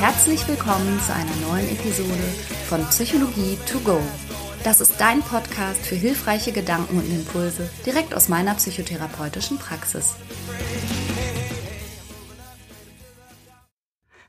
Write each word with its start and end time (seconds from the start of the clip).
Herzlich 0.00 0.48
willkommen 0.48 0.98
zu 1.00 1.12
einer 1.12 1.36
neuen 1.46 1.68
Episode 1.68 2.24
von 2.70 2.82
Psychologie 2.86 3.58
to 3.70 3.78
go. 3.80 4.00
Das 4.64 4.80
ist 4.80 4.98
dein 4.98 5.20
Podcast 5.20 5.84
für 5.84 5.94
hilfreiche 5.94 6.52
Gedanken 6.52 6.96
und 6.96 7.12
Impulse 7.12 7.68
direkt 7.84 8.14
aus 8.14 8.30
meiner 8.30 8.54
psychotherapeutischen 8.54 9.58
Praxis. 9.58 10.14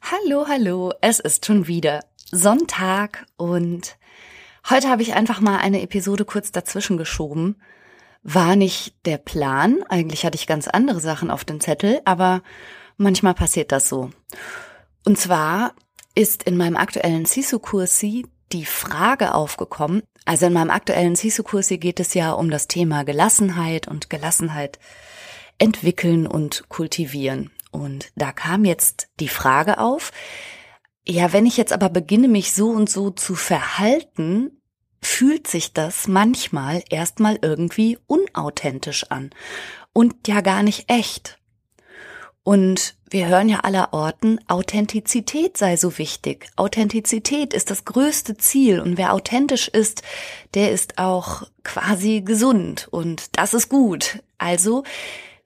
Hallo, 0.01 0.45
hallo, 0.49 0.91
es 0.99 1.21
ist 1.21 1.45
schon 1.45 1.67
wieder 1.67 2.01
Sonntag 2.31 3.25
und 3.37 3.97
heute 4.69 4.89
habe 4.89 5.03
ich 5.03 5.13
einfach 5.13 5.39
mal 5.39 5.59
eine 5.59 5.81
Episode 5.83 6.25
kurz 6.25 6.51
dazwischen 6.51 6.97
geschoben. 6.97 7.55
War 8.23 8.57
nicht 8.57 8.93
der 9.05 9.19
Plan, 9.19 9.83
eigentlich 9.87 10.25
hatte 10.25 10.35
ich 10.35 10.47
ganz 10.47 10.67
andere 10.67 10.99
Sachen 10.99 11.31
auf 11.31 11.45
dem 11.45 11.61
Zettel, 11.61 12.01
aber 12.03 12.43
manchmal 12.97 13.35
passiert 13.35 13.71
das 13.71 13.87
so. 13.87 14.09
Und 15.05 15.17
zwar 15.17 15.73
ist 16.15 16.43
in 16.43 16.57
meinem 16.57 16.77
aktuellen 16.77 17.25
Sisu-Kursi 17.25 18.25
die 18.51 18.65
Frage 18.65 19.33
aufgekommen, 19.33 20.03
also 20.25 20.45
in 20.45 20.53
meinem 20.53 20.69
aktuellen 20.69 21.15
Sisu-Kursi 21.15 21.77
geht 21.77 21.99
es 21.99 22.13
ja 22.13 22.31
um 22.33 22.51
das 22.51 22.67
Thema 22.67 23.03
Gelassenheit 23.03 23.87
und 23.87 24.09
Gelassenheit 24.09 24.79
entwickeln 25.57 26.27
und 26.27 26.67
kultivieren. 26.69 27.51
Und 27.71 28.11
da 28.15 28.31
kam 28.31 28.65
jetzt 28.65 29.07
die 29.19 29.29
Frage 29.29 29.79
auf, 29.79 30.11
ja, 31.07 31.33
wenn 31.33 31.45
ich 31.45 31.57
jetzt 31.57 31.73
aber 31.73 31.89
beginne, 31.89 32.27
mich 32.27 32.53
so 32.53 32.69
und 32.69 32.89
so 32.89 33.09
zu 33.09 33.35
verhalten, 33.35 34.61
fühlt 35.01 35.47
sich 35.47 35.73
das 35.73 36.07
manchmal 36.07 36.83
erstmal 36.89 37.39
irgendwie 37.41 37.97
unauthentisch 38.05 39.09
an 39.09 39.31
und 39.93 40.27
ja 40.27 40.41
gar 40.41 40.61
nicht 40.61 40.91
echt. 40.91 41.39
Und 42.43 42.95
wir 43.11 43.27
hören 43.27 43.49
ja 43.49 43.59
aller 43.59 43.91
Orten, 43.91 44.39
Authentizität 44.47 45.57
sei 45.57 45.75
so 45.75 45.97
wichtig. 45.97 46.49
Authentizität 46.55 47.53
ist 47.53 47.69
das 47.69 47.83
größte 47.83 48.37
Ziel 48.37 48.79
und 48.79 48.97
wer 48.97 49.13
authentisch 49.13 49.67
ist, 49.67 50.01
der 50.53 50.71
ist 50.71 50.97
auch 50.97 51.43
quasi 51.63 52.21
gesund 52.21 52.87
und 52.89 53.37
das 53.37 53.53
ist 53.53 53.67
gut. 53.67 54.23
Also, 54.37 54.83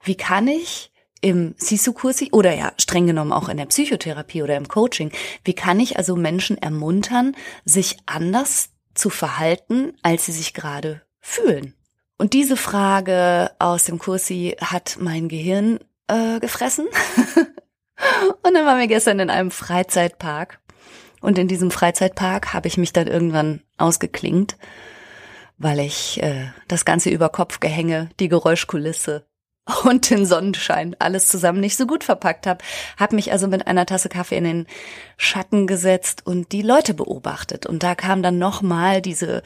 wie 0.04 0.16
kann 0.16 0.48
ich 0.48 0.92
im 1.22 1.56
Sisu-Kursi 1.58 2.30
oder 2.32 2.54
ja 2.54 2.72
streng 2.78 3.08
genommen 3.08 3.32
auch 3.34 3.50
in 3.50 3.58
der 3.58 3.66
Psychotherapie 3.66 4.44
oder 4.44 4.58
im 4.58 4.68
Coaching, 4.68 5.12
wie 5.44 5.54
kann 5.54 5.80
ich 5.80 5.98
also 5.98 6.16
Menschen 6.16 6.60
ermuntern, 6.60 7.36
sich 7.66 7.98
anders 8.06 8.70
zu 8.94 9.10
verhalten, 9.10 9.94
als 10.04 10.28
sie 10.28 10.34
sich 10.34 10.54
gerade 10.54 11.02
fühlen? 11.20 11.74
Und 12.20 12.34
diese 12.34 12.58
Frage 12.58 13.50
aus 13.58 13.86
dem 13.86 13.98
Kursi 13.98 14.56
hat 14.62 14.98
mein 15.00 15.30
Gehirn 15.30 15.80
äh, 16.08 16.40
gefressen. 16.40 16.86
und 18.44 18.54
dann 18.54 18.66
waren 18.66 18.80
wir 18.80 18.88
gestern 18.88 19.20
in 19.20 19.30
einem 19.30 19.52
Freizeitpark. 19.52 20.60
Und 21.22 21.38
in 21.40 21.48
diesem 21.48 21.72
Freizeitpark 21.72 22.54
habe 22.54 22.68
ich 22.68 22.78
mich 22.78 22.94
dann 22.94 23.08
irgendwann 23.08 23.62
ausgeklingt, 23.78 24.58
weil 25.58 25.80
ich 25.80 26.22
äh, 26.22 26.50
das 26.68 26.86
ganze 26.86 27.10
Überkopfgehänge, 27.10 28.10
die 28.20 28.28
Geräuschkulisse 28.28 29.26
und 29.86 30.10
den 30.10 30.26
Sonnenschein 30.26 30.96
alles 31.00 31.28
zusammen 31.28 31.60
nicht 31.60 31.78
so 31.78 31.88
gut 31.88 32.04
verpackt 32.04 32.46
habe. 32.46 32.64
Habe 32.98 33.16
mich 33.16 33.32
also 33.32 33.48
mit 33.48 33.66
einer 33.66 33.86
Tasse 33.86 34.10
Kaffee 34.10 34.38
in 34.38 34.44
den 34.44 34.68
Schatten 35.18 35.66
gesetzt 35.66 36.26
und 36.26 36.52
die 36.52 36.62
Leute 36.62 36.94
beobachtet. 36.94 37.66
Und 37.66 37.82
da 37.82 37.96
kam 37.96 38.22
dann 38.22 38.38
nochmal 38.38 39.02
diese, 39.02 39.42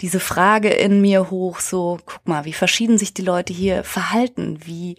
diese 0.00 0.20
Frage 0.20 0.68
in 0.68 1.00
mir 1.00 1.30
hoch, 1.30 1.60
so, 1.60 1.98
guck 2.04 2.28
mal, 2.28 2.44
wie 2.44 2.52
verschieden 2.52 2.98
sich 2.98 3.14
die 3.14 3.22
Leute 3.22 3.54
hier 3.54 3.84
verhalten, 3.84 4.58
wie, 4.64 4.98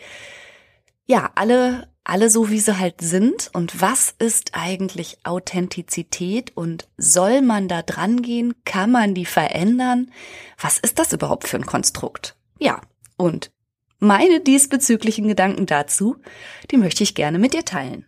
ja, 1.06 1.30
alle, 1.36 1.88
alle 2.06 2.30
so 2.30 2.50
wie 2.50 2.60
sie 2.60 2.80
halt 2.80 3.02
sind. 3.02 3.50
Und 3.54 3.82
was 3.82 4.16
ist 4.18 4.52
eigentlich 4.54 5.18
Authentizität 5.24 6.56
und 6.56 6.88
soll 6.98 7.42
man 7.42 7.68
da 7.68 7.82
dran 7.82 8.22
gehen? 8.22 8.54
Kann 8.64 8.92
man 8.92 9.14
die 9.14 9.26
verändern? 9.26 10.12
Was 10.60 10.78
ist 10.78 11.00
das 11.00 11.12
überhaupt 11.12 11.48
für 11.48 11.58
ein 11.58 11.66
Konstrukt? 11.66 12.38
Ja, 12.58 12.80
und 13.18 13.52
meine 14.00 14.40
diesbezüglichen 14.40 15.28
Gedanken 15.28 15.66
dazu, 15.66 16.18
die 16.72 16.78
möchte 16.78 17.04
ich 17.04 17.16
gerne 17.16 17.40
mit 17.40 17.54
dir 17.54 17.66
teilen. 17.66 18.06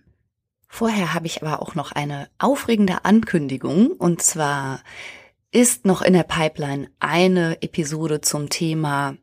Vorher 0.68 1.14
habe 1.14 1.28
ich 1.28 1.42
aber 1.42 1.62
auch 1.62 1.76
noch 1.76 1.92
eine 1.92 2.30
aufregende 2.40 3.06
Ankündigung 3.06 3.92
und 3.92 4.22
zwar 4.22 4.82
ist 5.58 5.88
noch 5.88 6.04
in 6.04 6.14
der 6.14 6.22
Pipeline 6.22 6.88
eine 7.00 7.64
Episode 7.64 8.22
zum 8.22 8.48
Thema, 8.48 9.16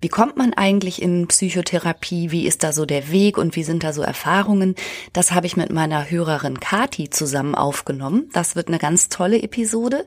wie 0.00 0.08
kommt 0.08 0.38
man 0.38 0.54
eigentlich 0.54 1.02
in 1.02 1.28
Psychotherapie, 1.28 2.30
wie 2.30 2.46
ist 2.46 2.64
da 2.64 2.72
so 2.72 2.86
der 2.86 3.10
Weg 3.10 3.36
und 3.36 3.56
wie 3.56 3.62
sind 3.62 3.84
da 3.84 3.92
so 3.92 4.00
Erfahrungen. 4.00 4.74
Das 5.12 5.32
habe 5.32 5.46
ich 5.46 5.54
mit 5.58 5.70
meiner 5.70 6.10
Hörerin 6.10 6.60
Kati 6.60 7.10
zusammen 7.10 7.54
aufgenommen. 7.54 8.30
Das 8.32 8.56
wird 8.56 8.68
eine 8.68 8.78
ganz 8.78 9.10
tolle 9.10 9.42
Episode. 9.42 10.06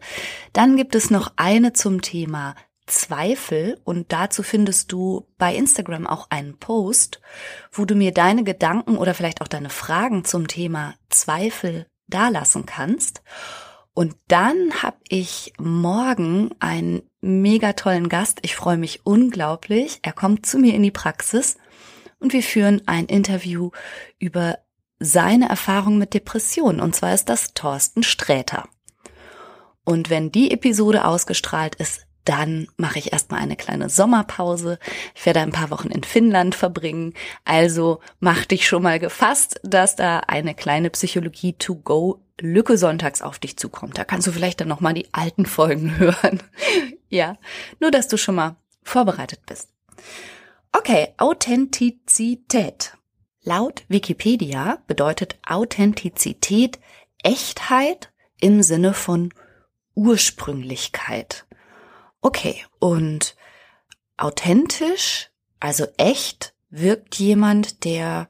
Dann 0.54 0.76
gibt 0.76 0.96
es 0.96 1.12
noch 1.12 1.34
eine 1.36 1.72
zum 1.74 2.02
Thema 2.02 2.56
Zweifel 2.88 3.80
und 3.84 4.12
dazu 4.12 4.42
findest 4.42 4.92
du 4.92 5.28
bei 5.38 5.56
Instagram 5.56 6.08
auch 6.08 6.32
einen 6.32 6.58
Post, 6.58 7.22
wo 7.72 7.86
du 7.86 7.94
mir 7.94 8.12
deine 8.12 8.44
Gedanken 8.44 8.98
oder 8.98 9.14
vielleicht 9.14 9.44
auch 9.44 9.48
deine 9.48 9.70
Fragen 9.70 10.26
zum 10.26 10.48
Thema 10.48 10.96
Zweifel 11.12 11.86
dalassen 12.08 12.66
kannst. 12.66 13.22
Und 13.96 14.18
dann 14.28 14.84
habe 14.84 14.98
ich 15.08 15.54
morgen 15.58 16.54
einen 16.60 17.02
mega 17.22 17.74
tollen 17.74 18.10
Gast. 18.10 18.40
Ich 18.42 18.56
freue 18.56 18.78
mich 18.78 19.06
unglaublich. 19.06 20.00
Er 20.02 20.12
kommt 20.12 20.46
zu 20.46 20.60
mir 20.60 20.76
in 20.76 20.84
die 20.84 20.92
Praxis 20.92 21.58
und 22.20 22.34
wir 22.34 22.44
führen 22.44 22.82
ein 22.88 23.06
Interview 23.06 23.72
über 24.20 24.60
seine 25.00 25.48
Erfahrung 25.48 25.98
mit 25.98 26.14
Depressionen. 26.14 26.82
Und 26.82 26.94
zwar 26.94 27.14
ist 27.14 27.30
das 27.30 27.54
Thorsten 27.54 28.04
Sträter. 28.04 28.68
Und 29.86 30.10
wenn 30.10 30.30
die 30.30 30.52
Episode 30.52 31.06
ausgestrahlt 31.06 31.76
ist, 31.76 32.06
dann 32.26 32.68
mache 32.78 33.00
ich 33.00 33.14
erstmal 33.14 33.42
eine 33.42 33.56
kleine 33.56 33.90
Sommerpause. 33.90 34.80
Ich 35.14 35.26
werde 35.26 35.42
ein 35.42 35.52
paar 35.52 35.70
Wochen 35.70 35.90
in 35.90 36.04
Finnland 36.04 36.56
verbringen. 36.56 37.14
Also 37.46 38.02
mach 38.20 38.46
dich 38.46 38.68
schon 38.68 38.84
mal 38.84 39.00
gefasst, 39.00 39.60
dass 39.64 39.96
da 39.96 40.20
eine 40.20 40.56
kleine 40.56 40.90
Psychologie 40.90 41.54
to 41.54 41.76
go 41.76 42.22
Lücke 42.42 42.78
sonntags 42.78 43.22
auf 43.22 43.40
dich 43.40 43.58
zukommt. 43.58 43.98
Da 43.98 44.04
kannst 44.04 44.28
du 44.28 44.32
vielleicht 44.32 44.60
dann 44.60 44.68
nochmal 44.68 44.94
die 44.94 45.08
alten 45.14 45.46
Folgen 45.46 45.98
hören. 45.98 46.42
ja, 47.08 47.38
nur 47.80 47.92
dass 47.92 48.08
du 48.08 48.18
schon 48.18 48.36
mal 48.36 48.58
vorbereitet 48.84 49.42
bist. 49.46 49.70
Okay, 50.72 51.14
Authentizität. 51.18 52.98
Laut 53.44 53.86
Wikipedia 53.88 54.80
bedeutet 54.88 55.38
Authentizität 55.48 56.80
Echtheit 57.24 58.12
im 58.42 58.62
Sinne 58.64 58.94
von 58.94 59.32
Ursprünglichkeit. 59.94 61.45
Okay, 62.26 62.66
und 62.80 63.36
authentisch, 64.18 65.30
also 65.60 65.86
echt, 65.98 66.56
wirkt 66.72 67.20
jemand, 67.20 67.84
der 67.84 68.30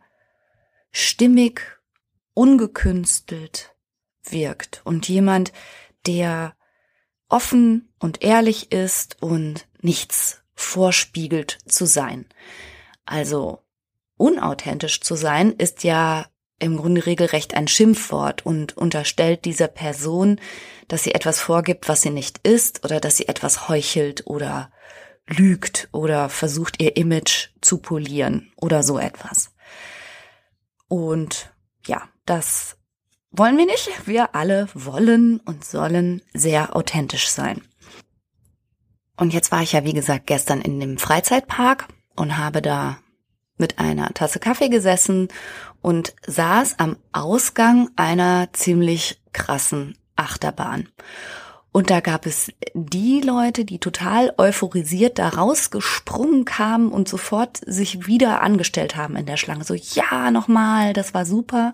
stimmig, 0.92 1.62
ungekünstelt 2.34 3.74
wirkt 4.26 4.82
und 4.84 5.08
jemand, 5.08 5.54
der 6.06 6.58
offen 7.30 7.88
und 7.98 8.22
ehrlich 8.22 8.74
ist 8.74 9.24
und 9.24 9.66
nichts 9.80 10.42
vorspiegelt 10.56 11.60
zu 11.66 11.86
sein. 11.86 12.28
Also 13.06 13.64
unauthentisch 14.18 15.00
zu 15.00 15.16
sein 15.16 15.54
ist 15.54 15.86
ja 15.86 16.26
im 16.60 16.78
Grunde 16.78 17.06
regelrecht 17.06 17.54
ein 17.54 17.68
Schimpfwort 17.68 18.46
und 18.46 18.78
unterstellt 18.78 19.46
dieser 19.46 19.68
Person, 19.68 20.40
dass 20.88 21.04
sie 21.04 21.14
etwas 21.14 21.40
vorgibt, 21.40 21.90
was 21.90 22.02
sie 22.02 22.12
nicht 22.12 22.48
ist, 22.48 22.86
oder 22.86 23.00
dass 23.00 23.18
sie 23.18 23.28
etwas 23.28 23.68
heuchelt 23.68 24.26
oder 24.28 24.72
lügt 25.28 25.90
oder 25.92 26.30
versucht, 26.30 26.82
ihr 26.82 26.96
Image 26.98 27.50
zu 27.62 27.80
polieren 27.80 28.52
oder 28.58 28.84
so 28.84 29.00
etwas. 29.00 29.52
Und 30.88 31.52
ja, 31.86 32.08
das 32.26 32.78
wollen 33.32 33.58
wir 33.58 33.66
nicht. 33.66 33.90
Wir 34.08 34.36
alle 34.36 34.68
wollen 34.74 35.40
und 35.40 35.66
sollen 35.66 36.22
sehr 36.34 36.76
authentisch 36.76 37.28
sein. 37.28 37.62
Und 39.18 39.34
jetzt 39.34 39.52
war 39.52 39.62
ich 39.62 39.74
ja, 39.74 39.84
wie 39.84 39.94
gesagt, 39.94 40.28
gestern 40.28 40.62
in 40.62 40.80
dem 40.80 40.98
Freizeitpark 40.98 41.88
und 42.16 42.38
habe 42.38 42.62
da 42.62 42.98
mit 43.58 43.80
einer 43.80 44.14
Tasse 44.14 44.40
Kaffee 44.40 44.70
gesessen 44.70 45.28
und 45.82 46.14
saß 46.26 46.80
am 46.80 46.98
Ausgang 47.12 47.90
einer 47.96 48.50
ziemlich 48.54 49.22
krassen 49.34 49.98
Achterbahn. 50.16 50.90
Und 51.72 51.90
da 51.90 52.00
gab 52.00 52.26
es 52.26 52.54
die 52.74 53.20
Leute, 53.20 53.66
die 53.66 53.80
total 53.80 54.34
euphorisiert 54.38 55.20
da 55.20 55.28
rausgesprungen 55.28 56.46
kamen 56.46 56.90
und 56.90 57.10
sofort 57.10 57.60
sich 57.66 58.08
wieder 58.08 58.42
angestellt 58.42 58.96
haben 58.96 59.18
in 59.18 59.26
der 59.26 59.36
Schlange. 59.36 59.66
So, 59.66 59.74
ja, 59.74 60.32
nochmal, 60.32 60.94
das 60.94 61.14
war 61.14 61.26
super. 61.26 61.74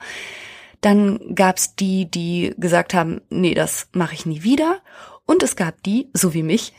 Dann 0.81 1.35
gab 1.35 1.57
es 1.57 1.75
die, 1.75 2.09
die 2.09 2.55
gesagt 2.57 2.95
haben, 2.95 3.21
nee, 3.29 3.53
das 3.53 3.89
mache 3.91 4.15
ich 4.15 4.25
nie 4.25 4.41
wieder. 4.41 4.79
Und 5.27 5.43
es 5.43 5.55
gab 5.55 5.83
die, 5.83 6.09
so 6.13 6.33
wie 6.33 6.41
mich, 6.41 6.73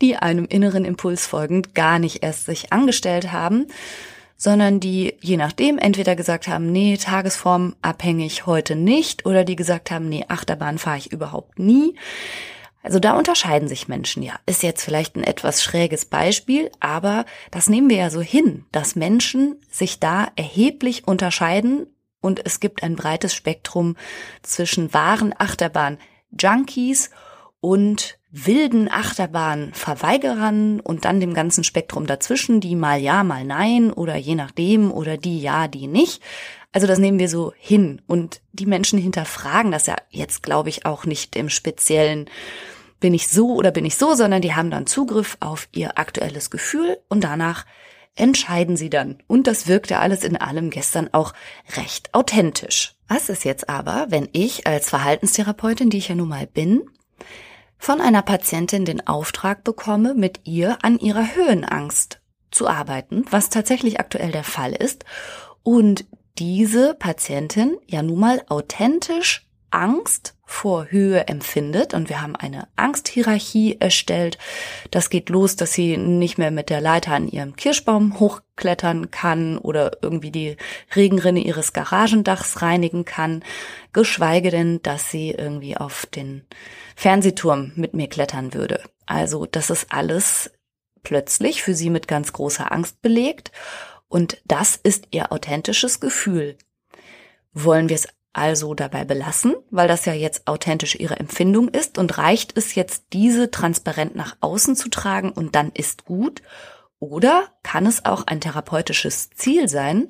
die 0.00 0.16
einem 0.16 0.46
inneren 0.46 0.84
Impuls 0.84 1.26
folgend 1.26 1.74
gar 1.74 1.98
nicht 1.98 2.22
erst 2.22 2.46
sich 2.46 2.72
angestellt 2.72 3.32
haben, 3.32 3.66
sondern 4.36 4.80
die 4.80 5.14
je 5.20 5.36
nachdem 5.36 5.78
entweder 5.78 6.16
gesagt 6.16 6.48
haben, 6.48 6.72
nee, 6.72 6.96
Tagesform 6.96 7.76
abhängig 7.80 8.46
heute 8.46 8.74
nicht 8.74 9.24
oder 9.24 9.44
die 9.44 9.56
gesagt 9.56 9.90
haben, 9.90 10.08
nee, 10.08 10.24
Achterbahn 10.28 10.78
fahre 10.78 10.98
ich 10.98 11.12
überhaupt 11.12 11.58
nie. 11.58 11.94
Also 12.82 12.98
da 12.98 13.16
unterscheiden 13.16 13.68
sich 13.68 13.86
Menschen 13.86 14.22
ja. 14.22 14.34
Ist 14.44 14.64
jetzt 14.64 14.82
vielleicht 14.82 15.16
ein 15.16 15.22
etwas 15.22 15.62
schräges 15.62 16.04
Beispiel, 16.04 16.70
aber 16.80 17.24
das 17.52 17.68
nehmen 17.68 17.88
wir 17.88 17.96
ja 17.96 18.10
so 18.10 18.20
hin, 18.20 18.64
dass 18.72 18.96
Menschen 18.96 19.60
sich 19.70 20.00
da 20.00 20.28
erheblich 20.34 21.06
unterscheiden 21.06 21.86
und 22.20 22.44
es 22.44 22.60
gibt 22.60 22.82
ein 22.82 22.96
breites 22.96 23.34
Spektrum 23.34 23.96
zwischen 24.42 24.92
wahren 24.92 25.34
Achterbahn-Junkies 25.38 27.10
und 27.60 28.18
wilden 28.32 28.90
Achterbahn-Verweigerern 28.90 30.80
und 30.80 31.04
dann 31.04 31.20
dem 31.20 31.34
ganzen 31.34 31.64
Spektrum 31.64 32.06
dazwischen, 32.06 32.60
die 32.60 32.74
mal 32.74 32.98
ja, 32.98 33.22
mal 33.24 33.44
nein 33.44 33.92
oder 33.92 34.16
je 34.16 34.34
nachdem 34.34 34.90
oder 34.90 35.18
die 35.18 35.40
ja, 35.40 35.68
die 35.68 35.86
nicht. 35.86 36.22
Also 36.72 36.86
das 36.86 36.98
nehmen 36.98 37.18
wir 37.18 37.28
so 37.28 37.52
hin 37.58 38.00
und 38.06 38.40
die 38.52 38.64
Menschen 38.64 38.98
hinterfragen 38.98 39.70
das 39.70 39.86
ja 39.86 39.96
jetzt, 40.08 40.42
glaube 40.42 40.70
ich, 40.70 40.86
auch 40.86 41.04
nicht 41.04 41.36
im 41.36 41.50
speziellen 41.50 42.30
bin 43.00 43.12
ich 43.12 43.28
so 43.28 43.54
oder 43.54 43.70
bin 43.70 43.84
ich 43.84 43.96
so, 43.96 44.14
sondern 44.14 44.40
die 44.40 44.54
haben 44.54 44.70
dann 44.70 44.86
Zugriff 44.86 45.36
auf 45.40 45.68
ihr 45.72 45.98
aktuelles 45.98 46.50
Gefühl 46.50 46.98
und 47.08 47.24
danach 47.24 47.66
entscheiden 48.14 48.76
sie 48.76 48.88
dann. 48.88 49.18
Und 49.26 49.46
das 49.46 49.66
wirkte 49.66 49.98
alles 49.98 50.24
in 50.24 50.36
allem 50.36 50.70
gestern 50.70 51.10
auch 51.12 51.34
recht 51.76 52.14
authentisch. 52.14 52.94
Was 53.08 53.28
ist 53.28 53.44
jetzt 53.44 53.68
aber, 53.68 54.06
wenn 54.08 54.28
ich 54.32 54.66
als 54.66 54.88
Verhaltenstherapeutin, 54.88 55.90
die 55.90 55.98
ich 55.98 56.08
ja 56.08 56.14
nun 56.14 56.28
mal 56.28 56.46
bin, 56.46 56.82
von 57.82 58.00
einer 58.00 58.22
Patientin 58.22 58.84
den 58.84 59.08
Auftrag 59.08 59.64
bekomme, 59.64 60.14
mit 60.14 60.42
ihr 60.44 60.78
an 60.82 61.00
ihrer 61.00 61.34
Höhenangst 61.34 62.20
zu 62.52 62.68
arbeiten, 62.68 63.24
was 63.28 63.50
tatsächlich 63.50 63.98
aktuell 63.98 64.30
der 64.30 64.44
Fall 64.44 64.72
ist, 64.72 65.04
und 65.64 66.04
diese 66.38 66.94
Patientin 66.94 67.76
ja 67.88 68.04
nun 68.04 68.20
mal 68.20 68.40
authentisch 68.48 69.48
Angst 69.72 70.36
vor 70.44 70.90
Höhe 70.90 71.26
empfindet 71.28 71.94
und 71.94 72.08
wir 72.08 72.20
haben 72.20 72.36
eine 72.36 72.68
Angsthierarchie 72.76 73.78
erstellt. 73.80 74.38
Das 74.90 75.08
geht 75.08 75.30
los, 75.30 75.56
dass 75.56 75.72
sie 75.72 75.96
nicht 75.96 76.36
mehr 76.36 76.50
mit 76.50 76.68
der 76.68 76.80
Leiter 76.80 77.12
an 77.12 77.26
ihrem 77.26 77.56
Kirschbaum 77.56 78.20
hochklettern 78.20 79.10
kann 79.10 79.56
oder 79.58 79.98
irgendwie 80.02 80.30
die 80.30 80.56
Regenrinne 80.94 81.40
ihres 81.40 81.72
Garagendachs 81.72 82.60
reinigen 82.60 83.04
kann, 83.04 83.42
geschweige 83.92 84.50
denn, 84.50 84.82
dass 84.82 85.10
sie 85.10 85.30
irgendwie 85.30 85.76
auf 85.76 86.06
den 86.06 86.44
Fernsehturm 86.94 87.72
mit 87.74 87.94
mir 87.94 88.08
klettern 88.08 88.52
würde. 88.52 88.82
Also 89.06 89.46
das 89.46 89.70
ist 89.70 89.86
alles 89.90 90.50
plötzlich 91.02 91.62
für 91.62 91.74
sie 91.74 91.90
mit 91.90 92.06
ganz 92.08 92.32
großer 92.32 92.70
Angst 92.70 93.00
belegt 93.02 93.52
und 94.08 94.42
das 94.44 94.76
ist 94.76 95.08
ihr 95.10 95.32
authentisches 95.32 95.98
Gefühl. 95.98 96.58
Wollen 97.54 97.88
wir 97.88 97.96
es 97.96 98.08
also 98.32 98.74
dabei 98.74 99.04
belassen, 99.04 99.54
weil 99.70 99.88
das 99.88 100.04
ja 100.04 100.14
jetzt 100.14 100.46
authentisch 100.46 100.94
ihre 100.94 101.18
Empfindung 101.18 101.68
ist 101.68 101.98
und 101.98 102.16
reicht 102.18 102.56
es 102.56 102.74
jetzt, 102.74 103.04
diese 103.12 103.50
transparent 103.50 104.16
nach 104.16 104.36
außen 104.40 104.76
zu 104.76 104.88
tragen 104.88 105.30
und 105.30 105.54
dann 105.54 105.70
ist 105.74 106.04
gut? 106.04 106.42
Oder 106.98 107.48
kann 107.62 107.86
es 107.86 108.04
auch 108.04 108.26
ein 108.26 108.40
therapeutisches 108.40 109.30
Ziel 109.30 109.68
sein, 109.68 110.08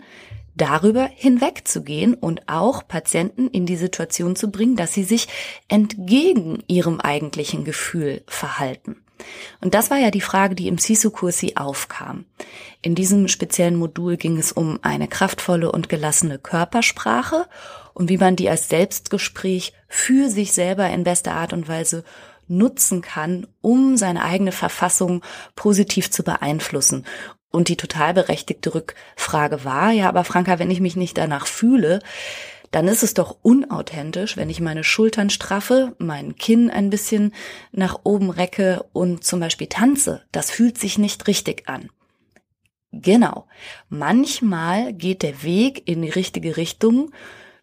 darüber 0.55 1.09
hinwegzugehen 1.15 2.15
und 2.15 2.49
auch 2.49 2.87
Patienten 2.87 3.49
in 3.49 3.65
die 3.67 3.77
Situation 3.77 4.37
zu 4.37 4.51
bringen, 4.51 4.77
dass 4.77 4.93
sie 4.93 5.05
sich 5.05 5.29
entgegen 5.69 6.63
ihrem 6.67 7.01
eigentlichen 7.01 7.65
Gefühl 7.65 8.23
verhalten? 8.27 9.03
Und 9.61 9.75
das 9.75 9.91
war 9.91 9.99
ja 9.99 10.11
die 10.11 10.21
Frage, 10.21 10.55
die 10.55 10.69
im 10.69 10.79
Sisu-Kursi 10.79 11.55
aufkam. 11.57 12.25
In 12.83 12.95
diesem 12.95 13.29
speziellen 13.29 13.77
Modul 13.77 14.17
ging 14.17 14.37
es 14.37 14.53
um 14.53 14.79
eine 14.83 15.09
kraftvolle 15.09 15.71
und 15.71 15.89
gelassene 15.89 16.39
Körpersprache 16.39 17.47
und 17.95 18.09
wie 18.09 18.19
man 18.19 18.37
die 18.37 18.49
als 18.49 18.69
Selbstgespräch 18.69 19.73
für 19.89 20.29
sich 20.29 20.53
selber 20.53 20.89
in 20.89 21.05
bester 21.05 21.33
Art 21.33 21.53
und 21.53 21.69
Weise 21.69 22.05
nutzen 22.49 23.03
kann, 23.03 23.47
um 23.61 23.97
seine 23.97 24.25
eigene 24.25 24.53
Verfassung 24.53 25.23
positiv 25.55 26.11
zu 26.11 26.23
beeinflussen. 26.23 27.05
Und 27.51 27.69
die 27.69 27.77
total 27.77 28.15
berechtigte 28.15 28.75
Rückfrage 28.75 29.65
war, 29.65 29.91
ja, 29.91 30.09
aber 30.09 30.25
Franka, 30.25 30.59
wenn 30.59 30.71
ich 30.71 30.81
mich 30.81 30.97
nicht 30.97 31.19
danach 31.19 31.47
fühle, 31.47 32.01
dann 32.71 32.89
ist 32.89 33.03
es 33.03 33.13
doch 33.13 33.37
unauthentisch, 33.43 34.39
wenn 34.39 34.49
ich 34.49 34.61
meine 34.61 34.83
Schultern 34.83 35.29
straffe, 35.29 35.95
mein 35.99 36.37
Kinn 36.37 36.71
ein 36.71 36.89
bisschen 36.89 37.35
nach 37.71 38.01
oben 38.05 38.31
recke 38.31 38.87
und 38.95 39.25
zum 39.25 39.41
Beispiel 39.41 39.67
tanze. 39.67 40.23
Das 40.33 40.51
fühlt 40.51 40.79
sich 40.79 40.97
nicht 40.97 41.27
richtig 41.29 41.69
an. 41.69 41.91
Genau. 42.93 43.47
Manchmal 43.91 44.95
geht 44.95 45.23
der 45.23 45.43
Weg 45.43 45.87
in 45.87 46.03
die 46.03 46.11
richtige 46.11 46.57
Richtung 46.57 47.11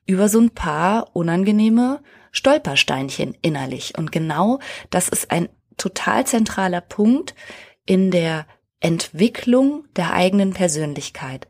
über 0.09 0.27
so 0.27 0.39
ein 0.39 0.49
paar 0.49 1.15
unangenehme 1.15 2.01
Stolpersteinchen 2.31 3.37
innerlich. 3.43 3.95
Und 3.95 4.11
genau 4.11 4.57
das 4.89 5.07
ist 5.07 5.29
ein 5.29 5.49
total 5.77 6.25
zentraler 6.25 6.81
Punkt 6.81 7.35
in 7.85 8.09
der 8.09 8.47
Entwicklung 8.79 9.85
der 9.95 10.11
eigenen 10.11 10.53
Persönlichkeit. 10.53 11.47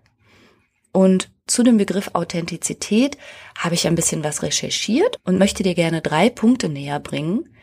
Und 0.92 1.32
zu 1.48 1.64
dem 1.64 1.78
Begriff 1.78 2.12
Authentizität 2.14 3.18
habe 3.58 3.76
ich 3.76 3.88
ein 3.88 3.96
bisschen 3.96 4.26
was 4.26 4.44
recherchiert 4.44 5.20
und 5.24 5.38
möchte 5.38 5.64
dir 5.64 5.74
gerne 5.74 6.02
drei 6.02 6.30
Punkte 6.30 6.68
näher 6.68 7.00
bringen, 7.00 7.56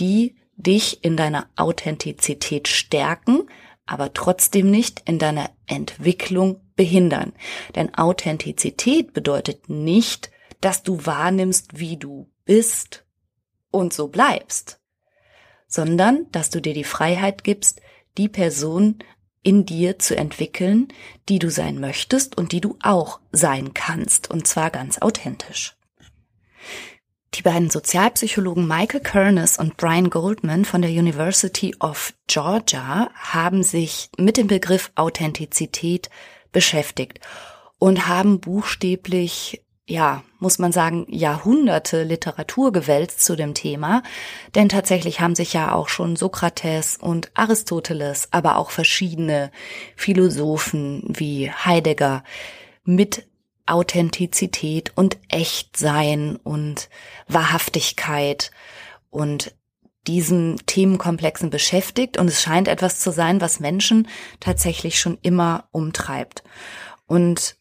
die 0.00 0.36
dich 0.56 1.04
in 1.04 1.18
deiner 1.18 1.46
Authentizität 1.56 2.68
stärken, 2.68 3.50
aber 3.84 4.14
trotzdem 4.14 4.70
nicht 4.70 5.02
in 5.04 5.18
deiner 5.18 5.50
Entwicklung 5.66 6.61
behindern. 6.76 7.32
Denn 7.74 7.94
Authentizität 7.94 9.12
bedeutet 9.12 9.68
nicht, 9.68 10.30
dass 10.60 10.82
du 10.82 11.04
wahrnimmst, 11.04 11.78
wie 11.78 11.96
du 11.96 12.30
bist 12.44 13.04
und 13.70 13.92
so 13.92 14.08
bleibst, 14.08 14.80
sondern 15.66 16.26
dass 16.32 16.50
du 16.50 16.60
dir 16.60 16.74
die 16.74 16.84
Freiheit 16.84 17.44
gibst, 17.44 17.80
die 18.18 18.28
Person 18.28 18.98
in 19.42 19.66
dir 19.66 19.98
zu 19.98 20.16
entwickeln, 20.16 20.88
die 21.28 21.38
du 21.38 21.50
sein 21.50 21.80
möchtest 21.80 22.36
und 22.38 22.52
die 22.52 22.60
du 22.60 22.78
auch 22.82 23.20
sein 23.32 23.74
kannst, 23.74 24.30
und 24.30 24.46
zwar 24.46 24.70
ganz 24.70 24.98
authentisch. 24.98 25.76
Die 27.34 27.42
beiden 27.42 27.70
Sozialpsychologen 27.70 28.68
Michael 28.68 29.00
Kernes 29.00 29.58
und 29.58 29.78
Brian 29.78 30.10
Goldman 30.10 30.66
von 30.66 30.82
der 30.82 30.90
University 30.90 31.74
of 31.80 32.12
Georgia 32.26 33.10
haben 33.14 33.62
sich 33.62 34.10
mit 34.18 34.36
dem 34.36 34.48
Begriff 34.48 34.92
Authentizität 34.96 36.10
beschäftigt 36.52 37.20
und 37.78 38.06
haben 38.06 38.40
buchstäblich 38.40 39.62
ja, 39.86 40.22
muss 40.38 40.58
man 40.58 40.72
sagen, 40.72 41.06
Jahrhunderte 41.08 42.04
Literatur 42.04 42.72
gewälzt 42.72 43.24
zu 43.24 43.36
dem 43.36 43.52
Thema, 43.52 44.02
denn 44.54 44.68
tatsächlich 44.68 45.20
haben 45.20 45.34
sich 45.34 45.52
ja 45.52 45.74
auch 45.74 45.88
schon 45.88 46.14
Sokrates 46.16 46.96
und 46.96 47.30
Aristoteles, 47.34 48.28
aber 48.30 48.56
auch 48.56 48.70
verschiedene 48.70 49.50
Philosophen 49.96 51.02
wie 51.08 51.50
Heidegger 51.50 52.22
mit 52.84 53.26
Authentizität 53.66 54.92
und 54.94 55.18
Echtsein 55.28 56.36
und 56.36 56.88
Wahrhaftigkeit 57.28 58.50
und 59.10 59.54
diesen 60.06 60.56
Themenkomplexen 60.66 61.50
beschäftigt 61.50 62.18
und 62.18 62.28
es 62.28 62.42
scheint 62.42 62.68
etwas 62.68 63.00
zu 63.00 63.12
sein, 63.12 63.40
was 63.40 63.60
Menschen 63.60 64.08
tatsächlich 64.40 64.98
schon 64.98 65.18
immer 65.22 65.68
umtreibt. 65.70 66.42
Und 67.06 67.56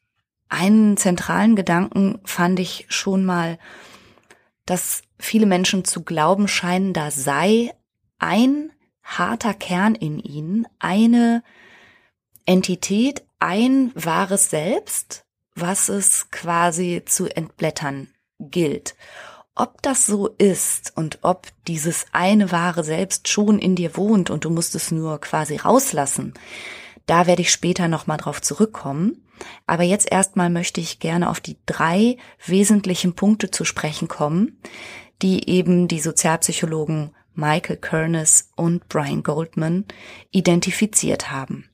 einen 0.50 0.98
zentralen 0.98 1.56
Gedanken 1.56 2.20
fand 2.26 2.60
ich 2.60 2.86
schon 2.90 3.26
mal, 3.26 3.58
dass 4.66 5.04
viele 5.20 5.46
Menschen 5.46 5.86
zu 5.86 6.04
glauben 6.04 6.48
scheinen, 6.48 6.94
da 6.94 7.12
sei 7.12 7.72
ein 8.20 8.72
harter 9.04 9.54
Kern 9.54 9.96
in 9.96 10.20
ihnen, 10.20 10.68
eine 10.80 11.44
Entität, 12.46 13.24
ein 13.40 13.92
wahres 13.96 14.50
Selbst, 14.50 15.26
was 15.56 15.90
es 15.90 16.30
quasi 16.32 17.04
zu 17.06 17.28
entblättern 17.28 18.10
gilt. 18.40 18.96
Ob 19.56 19.82
das 19.82 20.06
so 20.06 20.28
ist 20.28 20.94
und 20.96 21.20
ob 21.24 21.48
dieses 21.68 22.06
eine 22.14 22.52
wahre 22.52 22.84
Selbst 22.84 23.28
schon 23.28 23.60
in 23.60 23.76
dir 23.76 23.98
wohnt 23.98 24.30
und 24.30 24.46
du 24.46 24.50
musst 24.50 24.76
es 24.76 24.92
nur 24.92 25.20
quasi 25.20 25.58
rauslassen, 25.58 26.34
da 27.06 27.28
werde 27.28 27.42
ich 27.42 27.52
später 27.52 27.88
nochmal 27.88 28.18
drauf 28.18 28.42
zurückkommen. 28.42 29.28
Aber 29.66 29.84
jetzt 29.84 30.10
erstmal 30.10 30.50
möchte 30.50 30.80
ich 30.80 31.00
gerne 31.00 31.30
auf 31.30 31.40
die 31.40 31.58
drei 31.66 32.18
wesentlichen 32.46 33.16
Punkte 33.16 33.52
zu 33.52 33.66
sprechen 33.66 34.08
kommen, 34.08 34.62
die 35.22 35.50
eben 35.50 35.88
die 35.88 36.00
Sozialpsychologen 36.00 37.14
Michael 37.34 37.78
Kernes 37.78 38.52
und 38.56 38.88
Brian 38.88 39.24
Goldman 39.24 39.86
identifiziert 40.32 41.32
haben. 41.32 41.70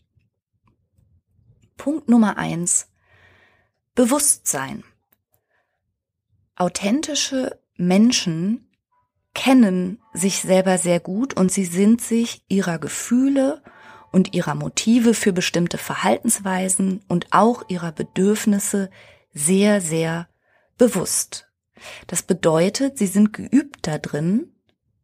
Punkt 1.77 2.09
Nummer 2.09 2.37
eins. 2.37 2.87
Bewusstsein. 3.95 4.83
Authentische 6.55 7.59
Menschen 7.77 8.67
kennen 9.33 10.01
sich 10.13 10.41
selber 10.41 10.77
sehr 10.77 10.99
gut 10.99 11.35
und 11.35 11.51
sie 11.51 11.65
sind 11.65 12.01
sich 12.01 12.43
ihrer 12.47 12.79
Gefühle 12.79 13.61
und 14.11 14.33
ihrer 14.33 14.55
Motive 14.55 15.13
für 15.13 15.31
bestimmte 15.31 15.77
Verhaltensweisen 15.77 17.01
und 17.07 17.27
auch 17.31 17.63
ihrer 17.69 17.91
Bedürfnisse 17.91 18.89
sehr, 19.33 19.79
sehr 19.79 20.27
bewusst. 20.77 21.47
Das 22.07 22.23
bedeutet, 22.23 22.97
sie 22.97 23.07
sind 23.07 23.33
geübt 23.33 23.85
darin, 23.85 24.55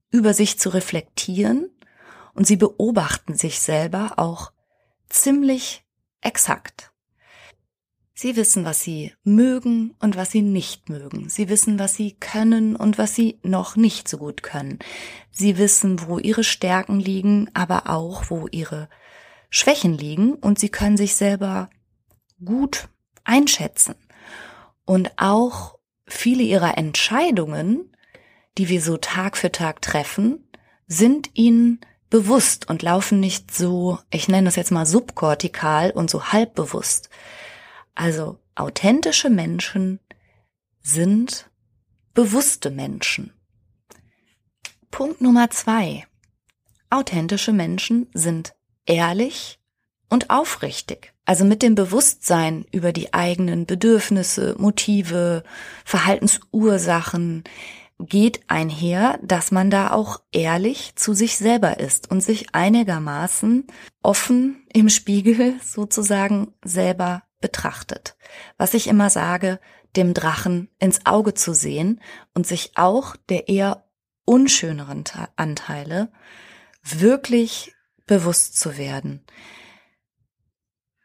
über 0.09 0.33
sich 0.33 0.57
zu 0.57 0.69
reflektieren 0.69 1.69
und 2.33 2.47
sie 2.47 2.57
beobachten 2.57 3.35
sich 3.35 3.59
selber 3.59 4.13
auch 4.17 4.51
ziemlich 5.09 5.85
exakt. 6.21 6.92
Sie 8.23 8.37
wissen, 8.37 8.63
was 8.63 8.79
sie 8.79 9.11
mögen 9.25 9.95
und 9.99 10.15
was 10.15 10.31
sie 10.31 10.41
nicht 10.41 10.87
mögen. 10.87 11.27
Sie 11.27 11.49
wissen, 11.49 11.77
was 11.77 11.95
sie 11.95 12.13
können 12.13 12.77
und 12.77 12.97
was 12.97 13.13
sie 13.13 13.37
noch 13.43 13.75
nicht 13.75 14.07
so 14.07 14.17
gut 14.17 14.43
können. 14.43 14.79
Sie 15.29 15.57
wissen, 15.57 16.07
wo 16.07 16.19
ihre 16.19 16.45
Stärken 16.45 17.01
liegen, 17.01 17.49
aber 17.53 17.89
auch, 17.89 18.29
wo 18.29 18.47
ihre 18.49 18.87
Schwächen 19.49 19.97
liegen 19.97 20.35
und 20.35 20.57
sie 20.57 20.69
können 20.69 20.95
sich 20.95 21.17
selber 21.17 21.69
gut 22.45 22.87
einschätzen. 23.25 23.95
Und 24.85 25.11
auch 25.17 25.77
viele 26.07 26.43
ihrer 26.43 26.77
Entscheidungen, 26.77 27.93
die 28.57 28.69
wir 28.69 28.81
so 28.81 28.95
Tag 28.95 29.35
für 29.35 29.51
Tag 29.51 29.81
treffen, 29.81 30.47
sind 30.87 31.29
ihnen 31.33 31.81
bewusst 32.09 32.69
und 32.69 32.83
laufen 32.83 33.19
nicht 33.19 33.53
so, 33.53 33.99
ich 34.11 34.29
nenne 34.29 34.45
das 34.45 34.55
jetzt 34.55 34.71
mal 34.71 34.85
subkortikal 34.85 35.91
und 35.91 36.09
so 36.09 36.27
halbbewusst. 36.31 37.09
Also 37.95 38.39
authentische 38.55 39.29
Menschen 39.29 39.99
sind 40.81 41.49
bewusste 42.13 42.71
Menschen. 42.71 43.33
Punkt 44.91 45.21
Nummer 45.21 45.49
zwei. 45.49 46.05
Authentische 46.89 47.53
Menschen 47.53 48.07
sind 48.13 48.53
ehrlich 48.85 49.59
und 50.09 50.29
aufrichtig. 50.29 51.13
Also 51.25 51.45
mit 51.45 51.63
dem 51.63 51.73
Bewusstsein 51.73 52.65
über 52.71 52.91
die 52.91 53.13
eigenen 53.13 53.65
Bedürfnisse, 53.65 54.55
Motive, 54.59 55.43
Verhaltensursachen 55.85 57.43
geht 57.99 58.41
einher, 58.47 59.19
dass 59.23 59.51
man 59.51 59.69
da 59.69 59.91
auch 59.91 60.21
ehrlich 60.31 60.95
zu 60.95 61.13
sich 61.13 61.37
selber 61.37 61.79
ist 61.79 62.11
und 62.11 62.21
sich 62.21 62.53
einigermaßen 62.53 63.65
offen 64.01 64.67
im 64.73 64.89
Spiegel 64.89 65.55
sozusagen 65.63 66.53
selber 66.63 67.23
betrachtet. 67.43 68.15
Was 68.57 68.73
ich 68.73 68.87
immer 68.87 69.09
sage, 69.09 69.59
dem 69.97 70.13
Drachen 70.13 70.69
ins 70.79 71.05
Auge 71.05 71.33
zu 71.35 71.53
sehen 71.53 72.01
und 72.33 72.47
sich 72.47 72.71
auch 72.75 73.17
der 73.29 73.49
eher 73.49 73.83
unschöneren 74.25 75.03
Anteile 75.35 76.09
wirklich 76.81 77.75
bewusst 78.07 78.57
zu 78.57 78.77
werden. 78.77 79.25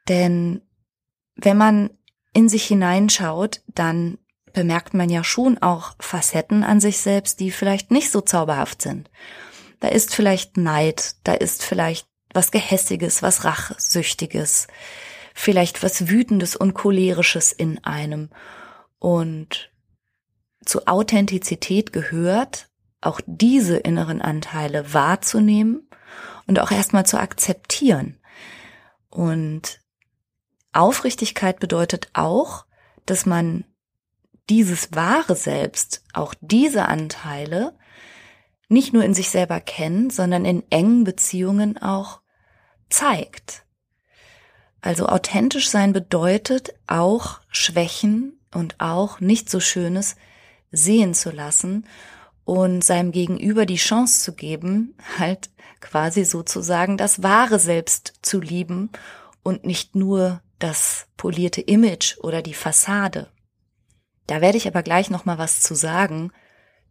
Denn 0.09 0.63
wenn 1.35 1.57
man 1.57 1.91
in 2.33 2.49
sich 2.49 2.65
hineinschaut, 2.65 3.63
dann 3.67 4.19
bemerkt 4.53 4.95
man 4.95 5.11
ja 5.11 5.25
schon 5.25 5.59
auch 5.59 5.97
Facetten 5.99 6.63
an 6.63 6.81
sich 6.81 6.99
selbst, 6.99 7.41
die 7.41 7.51
vielleicht 7.51 7.91
nicht 7.91 8.11
so 8.11 8.21
zauberhaft 8.21 8.81
sind. 8.81 9.11
Da 9.81 9.89
ist 9.89 10.15
vielleicht 10.15 10.57
Neid, 10.57 11.17
da 11.25 11.35
ist 11.35 11.65
vielleicht 11.65 12.07
was 12.33 12.53
Gehässiges, 12.53 13.23
was 13.23 13.45
Rachsüchtiges, 13.45 14.69
vielleicht 15.39 15.85
was 15.85 16.09
Wütendes 16.09 16.57
und 16.57 16.75
Cholerisches 16.75 17.53
in 17.53 17.83
einem. 17.85 18.31
Und 18.99 19.71
zu 20.65 20.89
Authentizität 20.89 21.93
gehört, 21.93 22.69
auch 23.01 23.21
diese 23.25 23.77
inneren 23.77 24.21
Anteile 24.21 24.93
wahrzunehmen 24.93 25.89
und 26.49 26.59
auch 26.59 26.73
erstmal 26.73 27.07
zu 27.07 27.21
akzeptieren. 27.21 28.19
Und 29.11 29.81
Aufrichtigkeit 30.73 31.61
bedeutet 31.61 32.09
auch, 32.15 32.67
dass 33.07 33.25
man 33.25 33.65
dieses 34.51 34.93
wahre 34.93 35.37
Selbst, 35.37 36.03
auch 36.15 36.35
diese 36.41 36.87
Anteile, 36.87 37.79
nicht 38.69 38.93
nur 38.93 39.05
in 39.05 39.15
sich 39.15 39.31
selber 39.31 39.61
kennt, 39.61 40.13
sondern 40.13 40.45
in 40.45 40.65
engen 40.71 41.05
Beziehungen 41.05 41.79
auch 41.79 42.23
zeigt. 42.91 43.68
Also 44.89 45.05
authentisch 45.05 45.69
sein 45.69 45.93
bedeutet 45.93 46.73
auch 46.87 47.41
Schwächen 47.51 48.41
und 48.55 48.77
auch 48.79 49.21
nicht 49.21 49.51
so 49.51 49.61
Schönes 49.61 50.17
sehen 50.71 51.13
zu 51.13 51.31
lassen 51.31 51.87
und 52.47 52.83
seinem 52.83 53.13
Gegenüber 53.13 53.67
die 53.67 53.77
Chance 53.77 54.23
zu 54.23 54.33
geben, 54.33 54.95
halt 55.19 55.51
quasi 55.83 56.25
sozusagen 56.25 56.97
das 56.97 57.23
wahre 57.23 57.59
Selbst 57.59 58.15
zu 58.23 58.41
lieben 58.41 58.89
und 59.43 59.67
nicht 59.67 59.95
nur 59.95 60.41
das 60.59 61.07
polierte 61.19 61.61
Image 61.61 62.17
oder 62.21 62.41
die 62.41 62.55
Fassade. 62.55 63.29
Da 64.27 64.41
werde 64.41 64.57
ich 64.57 64.67
aber 64.67 64.83
gleich 64.83 65.11
noch 65.11 65.27
mal 65.27 65.37
was 65.37 65.61
zu 65.61 65.75
sagen, 65.75 66.33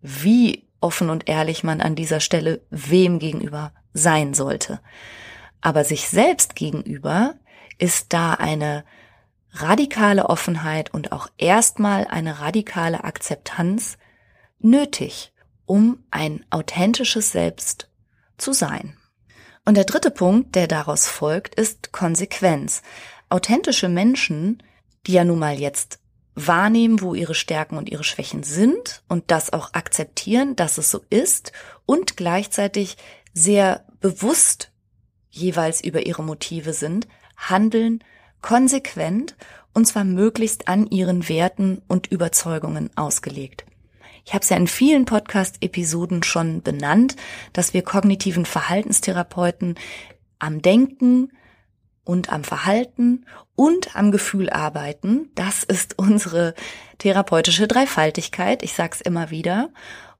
wie 0.01 0.67
offen 0.81 1.09
und 1.09 1.27
ehrlich 1.27 1.63
man 1.63 1.81
an 1.81 1.95
dieser 1.95 2.19
Stelle 2.19 2.61
wem 2.69 3.17
gegenüber 3.17 3.73
sein 3.91 4.35
sollte. 4.35 4.81
Aber 5.61 5.83
sich 5.83 6.07
selbst 6.09 6.53
gegenüber 6.53 7.33
ist 7.77 8.13
da 8.13 8.33
eine 8.33 8.83
radikale 9.51 10.29
Offenheit 10.29 10.93
und 10.93 11.11
auch 11.11 11.29
erstmal 11.37 12.05
eine 12.07 12.39
radikale 12.39 13.03
Akzeptanz 13.03 13.97
nötig, 14.59 15.33
um 15.65 16.03
ein 16.11 16.45
authentisches 16.49 17.31
Selbst 17.31 17.89
zu 18.37 18.53
sein. 18.53 18.97
Und 19.65 19.75
der 19.75 19.83
dritte 19.83 20.11
Punkt, 20.11 20.55
der 20.55 20.67
daraus 20.67 21.07
folgt, 21.07 21.55
ist 21.55 21.91
Konsequenz. 21.91 22.81
Authentische 23.29 23.89
Menschen, 23.89 24.63
die 25.05 25.13
ja 25.13 25.25
nun 25.25 25.39
mal 25.39 25.59
jetzt 25.59 25.99
wahrnehmen, 26.35 27.01
wo 27.01 27.15
ihre 27.15 27.35
Stärken 27.35 27.77
und 27.77 27.89
ihre 27.89 28.03
Schwächen 28.03 28.43
sind 28.43 29.03
und 29.09 29.31
das 29.31 29.51
auch 29.51 29.73
akzeptieren, 29.73 30.55
dass 30.55 30.77
es 30.77 30.91
so 30.91 31.01
ist 31.09 31.51
und 31.85 32.15
gleichzeitig 32.15 32.95
sehr 33.33 33.85
bewusst 33.99 34.71
jeweils 35.29 35.83
über 35.83 36.05
ihre 36.05 36.23
Motive 36.23 36.73
sind, 36.73 37.07
handeln 37.37 38.03
konsequent 38.41 39.35
und 39.73 39.85
zwar 39.85 40.03
möglichst 40.03 40.67
an 40.67 40.87
ihren 40.87 41.29
Werten 41.29 41.81
und 41.87 42.07
Überzeugungen 42.07 42.89
ausgelegt. 42.95 43.65
Ich 44.25 44.33
habe 44.33 44.43
es 44.43 44.49
ja 44.49 44.57
in 44.57 44.67
vielen 44.67 45.05
Podcast-Episoden 45.05 46.23
schon 46.23 46.61
benannt, 46.61 47.15
dass 47.53 47.73
wir 47.73 47.81
kognitiven 47.81 48.45
Verhaltenstherapeuten 48.45 49.75
am 50.39 50.61
Denken 50.61 51.31
und 52.03 52.31
am 52.31 52.43
Verhalten 52.43 53.25
und 53.55 53.95
am 53.95 54.11
Gefühl 54.11 54.49
arbeiten. 54.49 55.29
Das 55.35 55.63
ist 55.63 55.97
unsere 55.97 56.55
therapeutische 56.97 57.67
Dreifaltigkeit. 57.67 58.63
Ich 58.63 58.73
sage 58.73 58.95
es 58.95 59.01
immer 59.01 59.29
wieder. 59.29 59.69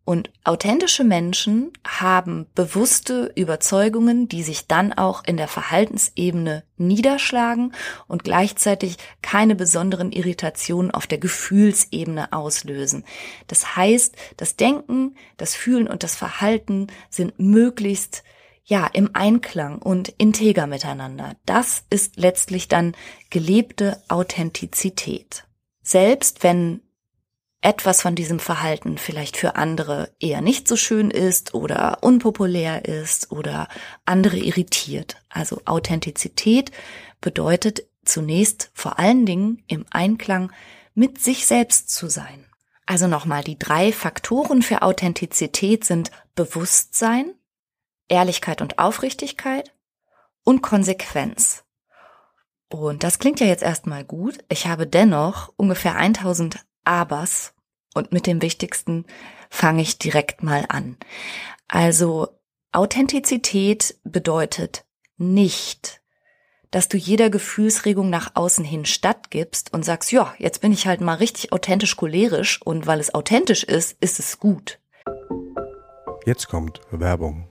Und 0.07 0.31
authentische 0.45 1.03
Menschen 1.03 1.73
haben 1.85 2.45
bewusste 2.55 3.29
Überzeugungen, 3.35 4.29
die 4.29 4.41
sich 4.41 4.65
dann 4.65 4.93
auch 4.93 5.25
in 5.25 5.35
der 5.35 5.49
Verhaltensebene 5.49 6.63
niederschlagen 6.77 7.73
und 8.07 8.23
gleichzeitig 8.23 8.95
keine 9.21 9.53
besonderen 9.53 10.13
Irritationen 10.13 10.91
auf 10.91 11.07
der 11.07 11.17
Gefühlsebene 11.17 12.31
auslösen. 12.31 13.03
Das 13.47 13.75
heißt, 13.75 14.15
das 14.37 14.55
Denken, 14.55 15.17
das 15.35 15.55
Fühlen 15.55 15.89
und 15.89 16.03
das 16.03 16.15
Verhalten 16.15 16.87
sind 17.09 17.37
möglichst 17.37 18.23
ja, 18.63 18.87
im 18.87 19.09
Einklang 19.11 19.77
und 19.77 20.07
integer 20.17 20.67
miteinander. 20.67 21.35
Das 21.45 21.83
ist 21.89 22.15
letztlich 22.15 22.69
dann 22.69 22.95
gelebte 23.29 24.01
Authentizität. 24.07 25.43
Selbst 25.83 26.43
wenn 26.43 26.79
etwas 27.61 28.01
von 28.01 28.15
diesem 28.15 28.39
Verhalten 28.39 28.97
vielleicht 28.97 29.35
für 29.35 29.55
andere 29.55 30.13
eher 30.19 30.41
nicht 30.41 30.67
so 30.67 30.75
schön 30.75 31.09
ist 31.09 31.53
oder 31.53 31.99
unpopulär 32.01 32.85
ist 32.85 33.31
oder 33.31 33.67
andere 34.05 34.37
irritiert. 34.37 35.17
Also 35.29 35.61
Authentizität 35.65 36.71
bedeutet 37.19 37.83
zunächst 38.05 38.69
vor 38.73 38.99
allen 38.99 39.25
Dingen 39.25 39.63
im 39.67 39.85
Einklang 39.89 40.51
mit 40.93 41.19
sich 41.19 41.45
selbst 41.45 41.89
zu 41.89 42.07
sein. 42.09 42.45
Also 42.85 43.07
nochmal, 43.07 43.43
die 43.43 43.59
drei 43.59 43.91
Faktoren 43.91 44.61
für 44.61 44.81
Authentizität 44.81 45.83
sind 45.83 46.11
Bewusstsein, 46.35 47.33
Ehrlichkeit 48.07 48.61
und 48.61 48.79
Aufrichtigkeit 48.79 49.73
und 50.43 50.61
Konsequenz. 50.61 51.65
Und 52.69 53.03
das 53.03 53.19
klingt 53.19 53.39
ja 53.39 53.47
jetzt 53.47 53.63
erstmal 53.63 54.05
gut. 54.05 54.37
Ich 54.49 54.67
habe 54.67 54.87
dennoch 54.87 55.53
ungefähr 55.57 55.95
1000 55.95 56.59
Abers 56.88 57.53
und 57.94 58.12
mit 58.12 58.27
dem 58.27 58.41
Wichtigsten 58.41 59.06
fange 59.50 59.82
ich 59.82 60.00
direkt 60.00 60.44
mal 60.44 60.65
an. 60.70 60.98
Also 61.67 62.29
Authentizität 62.72 63.98
bedeutet 64.03 64.86
nicht, 65.17 66.01
dass 66.72 66.89
du 66.89 66.98
jeder 66.98 67.29
Gefühlsregung 67.29 68.10
nach 68.10 68.36
außen 68.36 68.65
hin 68.65 68.86
stattgibst 68.86 69.74
und 69.74 69.84
sagst, 69.84 70.12
ja, 70.12 70.34
jetzt 70.38 70.62
bin 70.62 70.72
ich 70.72 70.88
halt 70.88 71.01
mal 71.01 71.15
richtig 71.15 71.53
authentisch 71.53 71.96
cholerisch 71.96 72.62
und 72.62 72.88
weil 72.88 73.00
es 73.00 73.13
authentisch 73.13 73.63
ist, 73.63 73.98
ist 74.01 74.20
es 74.20 74.39
gut. 74.39 74.79
Jetzt 76.25 76.50
kommt 76.50 76.82
Werbung. 76.91 77.50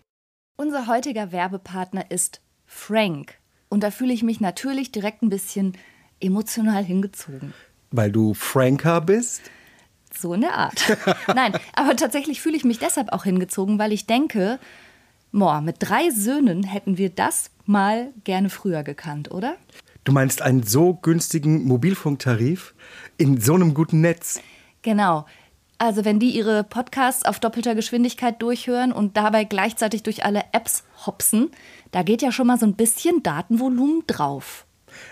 Unser 0.57 0.87
heutiger 0.87 1.33
Werbepartner 1.33 2.11
ist 2.11 2.43
Frank. 2.66 3.38
Und 3.69 3.83
da 3.83 3.90
fühle 3.90 4.12
ich 4.12 4.23
mich 4.23 4.40
natürlich 4.40 4.93
direkt 4.93 5.23
ein 5.23 5.28
bisschen 5.28 5.76
emotional 6.21 6.85
hingezogen. 6.85 7.52
Weil 7.90 8.11
du 8.11 8.35
Franker 8.35 9.00
bist? 9.00 9.43
So 10.16 10.35
in 10.35 10.40
der 10.40 10.55
Art. 10.55 10.97
Nein, 11.35 11.52
aber 11.75 11.97
tatsächlich 11.97 12.40
fühle 12.40 12.57
ich 12.57 12.64
mich 12.64 12.78
deshalb 12.78 13.12
auch 13.12 13.25
hingezogen, 13.25 13.78
weil 13.78 13.93
ich 13.93 14.07
denke, 14.07 14.59
boah, 15.33 15.61
mit 15.61 15.76
drei 15.81 16.11
Söhnen 16.11 16.62
hätten 16.62 16.99
wir 16.99 17.11
das 17.11 17.50
mal 17.66 18.12
gerne 18.25 18.50
früher 18.50 18.83
gekannt, 18.83 19.31
oder? 19.31 19.57
Du 20.05 20.12
meinst 20.12 20.40
einen 20.40 20.62
so 20.62 20.95
günstigen 20.95 21.64
Mobilfunktarif 21.64 22.75
in 23.19 23.40
so 23.40 23.55
einem 23.55 23.75
guten 23.75 24.00
Netz? 24.00 24.40
Genau. 24.83 25.26
Also 25.78 26.05
wenn 26.05 26.19
die 26.19 26.31
ihre 26.31 26.64
Podcasts 26.64 27.25
auf 27.25 27.38
doppelter 27.38 27.75
Geschwindigkeit 27.75 28.40
durchhören 28.40 28.93
und 28.93 29.16
dabei 29.16 29.45
gleichzeitig 29.45 30.02
durch 30.02 30.25
alle 30.25 30.45
Apps 30.52 30.85
hopsen, 31.05 31.50
da 31.90 32.02
geht 32.02 32.23
ja 32.23 32.33
schon 32.33 32.47
mal 32.47 32.59
so 32.59 32.66
ein 32.66 32.76
bisschen 32.76 33.23
Datenvolumen 33.23 34.05
drauf. 34.07 34.65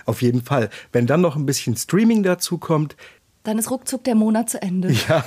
Auf 0.06 0.22
jeden 0.22 0.42
Fall. 0.42 0.70
Wenn 0.92 1.06
dann 1.06 1.20
noch 1.20 1.36
ein 1.36 1.46
bisschen 1.46 1.76
Streaming 1.76 2.22
dazu 2.22 2.58
kommt, 2.58 2.96
dann 3.44 3.58
ist 3.58 3.70
ruckzuck 3.70 4.04
der 4.04 4.14
Monat 4.14 4.50
zu 4.50 4.60
Ende. 4.60 4.94
Ja. 5.08 5.24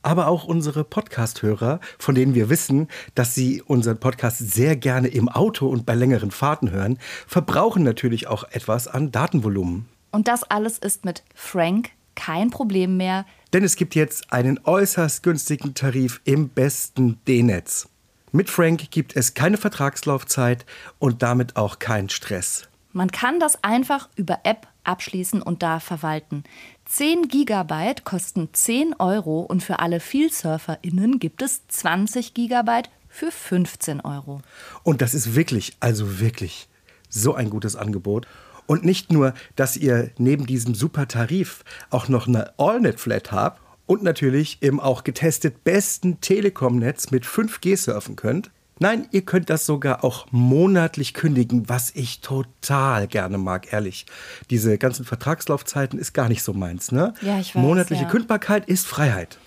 Aber 0.00 0.28
auch 0.28 0.44
unsere 0.44 0.84
Podcast-Hörer, 0.84 1.80
von 1.98 2.14
denen 2.14 2.34
wir 2.34 2.48
wissen, 2.48 2.86
dass 3.16 3.34
sie 3.34 3.62
unseren 3.62 3.98
Podcast 3.98 4.38
sehr 4.38 4.76
gerne 4.76 5.08
im 5.08 5.28
Auto 5.28 5.66
und 5.66 5.86
bei 5.86 5.96
längeren 5.96 6.30
Fahrten 6.30 6.70
hören, 6.70 6.98
verbrauchen 7.26 7.82
natürlich 7.82 8.28
auch 8.28 8.44
etwas 8.44 8.86
an 8.86 9.10
Datenvolumen. 9.10 9.88
Und 10.12 10.28
das 10.28 10.44
alles 10.44 10.78
ist 10.78 11.04
mit 11.04 11.24
Frank 11.34 11.90
kein 12.14 12.50
Problem 12.50 12.96
mehr. 12.96 13.26
Denn 13.52 13.64
es 13.64 13.76
gibt 13.76 13.96
jetzt 13.96 14.32
einen 14.32 14.60
äußerst 14.64 15.22
günstigen 15.24 15.74
Tarif 15.74 16.20
im 16.24 16.48
besten 16.48 17.18
D-Netz. 17.26 17.88
Mit 18.30 18.50
Frank 18.50 18.90
gibt 18.90 19.16
es 19.16 19.34
keine 19.34 19.56
Vertragslaufzeit 19.56 20.66
und 20.98 21.22
damit 21.22 21.56
auch 21.56 21.78
keinen 21.78 22.08
Stress. 22.08 22.67
Man 22.98 23.12
kann 23.12 23.38
das 23.38 23.62
einfach 23.62 24.08
über 24.16 24.40
App 24.42 24.66
abschließen 24.82 25.40
und 25.40 25.62
da 25.62 25.78
verwalten. 25.78 26.42
10 26.86 27.28
Gigabyte 27.28 28.02
kosten 28.02 28.48
10 28.52 28.96
Euro 28.98 29.42
und 29.42 29.62
für 29.62 29.78
alle 29.78 30.00
VielsurferInnen 30.00 31.20
gibt 31.20 31.40
es 31.40 31.64
20 31.68 32.34
Gigabyte 32.34 32.90
für 33.08 33.30
15 33.30 34.00
Euro. 34.00 34.40
Und 34.82 35.00
das 35.00 35.14
ist 35.14 35.36
wirklich, 35.36 35.76
also 35.78 36.18
wirklich 36.18 36.68
so 37.08 37.36
ein 37.36 37.50
gutes 37.50 37.76
Angebot. 37.76 38.26
Und 38.66 38.84
nicht 38.84 39.12
nur, 39.12 39.32
dass 39.54 39.76
ihr 39.76 40.10
neben 40.18 40.46
diesem 40.46 40.74
super 40.74 41.06
Tarif 41.06 41.62
auch 41.90 42.08
noch 42.08 42.26
eine 42.26 42.58
AllNet-Flat 42.58 43.30
habt 43.30 43.62
und 43.86 44.02
natürlich 44.02 44.58
im 44.60 44.80
auch 44.80 45.04
getestet 45.04 45.62
besten 45.62 46.20
Telekom-Netz 46.20 47.12
mit 47.12 47.24
5G 47.24 47.76
surfen 47.76 48.16
könnt. 48.16 48.50
Nein, 48.80 49.08
ihr 49.10 49.22
könnt 49.22 49.50
das 49.50 49.66
sogar 49.66 50.04
auch 50.04 50.26
monatlich 50.30 51.14
kündigen, 51.14 51.68
was 51.68 51.90
ich 51.94 52.20
total 52.20 53.06
gerne 53.08 53.38
mag, 53.38 53.72
ehrlich. 53.72 54.06
Diese 54.50 54.78
ganzen 54.78 55.04
Vertragslaufzeiten 55.04 55.98
ist 55.98 56.12
gar 56.12 56.28
nicht 56.28 56.42
so 56.42 56.52
meins, 56.52 56.92
ne? 56.92 57.14
Ja, 57.22 57.38
ich 57.38 57.54
weiß. 57.54 57.62
Monatliche 57.62 58.04
ja. 58.04 58.08
Kündbarkeit 58.08 58.66
ist 58.66 58.86
Freiheit. 58.86 59.38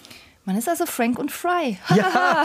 Man 0.44 0.58
ist 0.58 0.68
also 0.68 0.86
Frank 0.86 1.20
und 1.20 1.32
Fry. 1.32 1.78
Ja. 1.96 2.44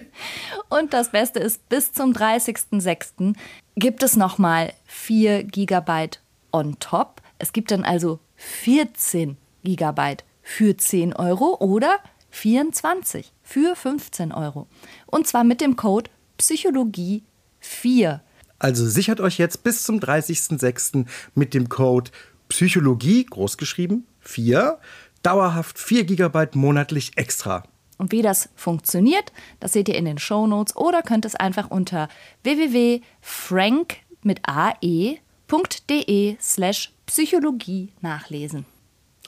und 0.68 0.92
das 0.92 1.10
Beste 1.10 1.38
ist, 1.38 1.68
bis 1.68 1.92
zum 1.92 2.12
30.06. 2.12 3.34
gibt 3.76 4.02
es 4.02 4.16
nochmal 4.16 4.72
4 4.86 5.44
Gigabyte 5.44 6.20
on 6.50 6.78
top. 6.80 7.22
Es 7.38 7.52
gibt 7.52 7.70
dann 7.70 7.84
also 7.84 8.18
14 8.36 9.36
Gigabyte 9.62 10.24
für 10.42 10.76
10 10.76 11.14
Euro 11.14 11.56
oder 11.60 11.98
24 12.32 13.32
für 13.42 13.76
15 13.76 14.32
Euro. 14.32 14.66
Und 15.06 15.26
zwar 15.26 15.44
mit 15.44 15.60
dem 15.60 15.76
Code 15.76 16.10
Psychologie 16.38 17.22
4. 17.60 18.20
Also 18.58 18.86
sichert 18.86 19.20
euch 19.20 19.38
jetzt 19.38 19.62
bis 19.62 19.84
zum 19.84 20.00
30.06. 20.00 21.06
mit 21.34 21.54
dem 21.54 21.68
Code 21.68 22.10
Psychologie, 22.48 23.24
großgeschrieben, 23.24 24.06
4, 24.20 24.78
dauerhaft 25.22 25.78
4 25.78 26.04
GB 26.04 26.48
monatlich 26.54 27.12
extra. 27.16 27.64
Und 27.98 28.12
wie 28.12 28.22
das 28.22 28.48
funktioniert, 28.56 29.32
das 29.60 29.72
seht 29.72 29.88
ihr 29.88 29.94
in 29.94 30.04
den 30.04 30.18
Show 30.18 30.46
Notes 30.46 30.74
oder 30.76 31.02
könnt 31.02 31.24
es 31.24 31.34
einfach 31.34 31.70
unter 31.70 32.08
www.frank 32.42 33.96
mit 34.22 34.40
ae.de 34.44 36.36
slash 36.40 36.92
Psychologie 37.06 37.92
nachlesen. 38.00 38.64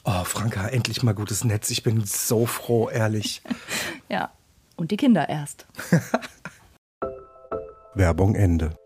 Oh, 0.07 0.23
Franka, 0.23 0.67
endlich 0.67 1.01
mal 1.01 1.15
gutes 1.15 1.43
Netz. 1.43 1.71
Ich 1.71 1.81
bin 1.81 2.03
so 2.05 2.45
froh, 2.45 2.89
ehrlich. 2.89 3.41
ja, 4.09 4.31
und 4.75 4.91
die 4.91 4.97
Kinder 4.97 5.27
erst. 5.27 5.65
Werbung 7.95 8.35
Ende. 8.35 8.77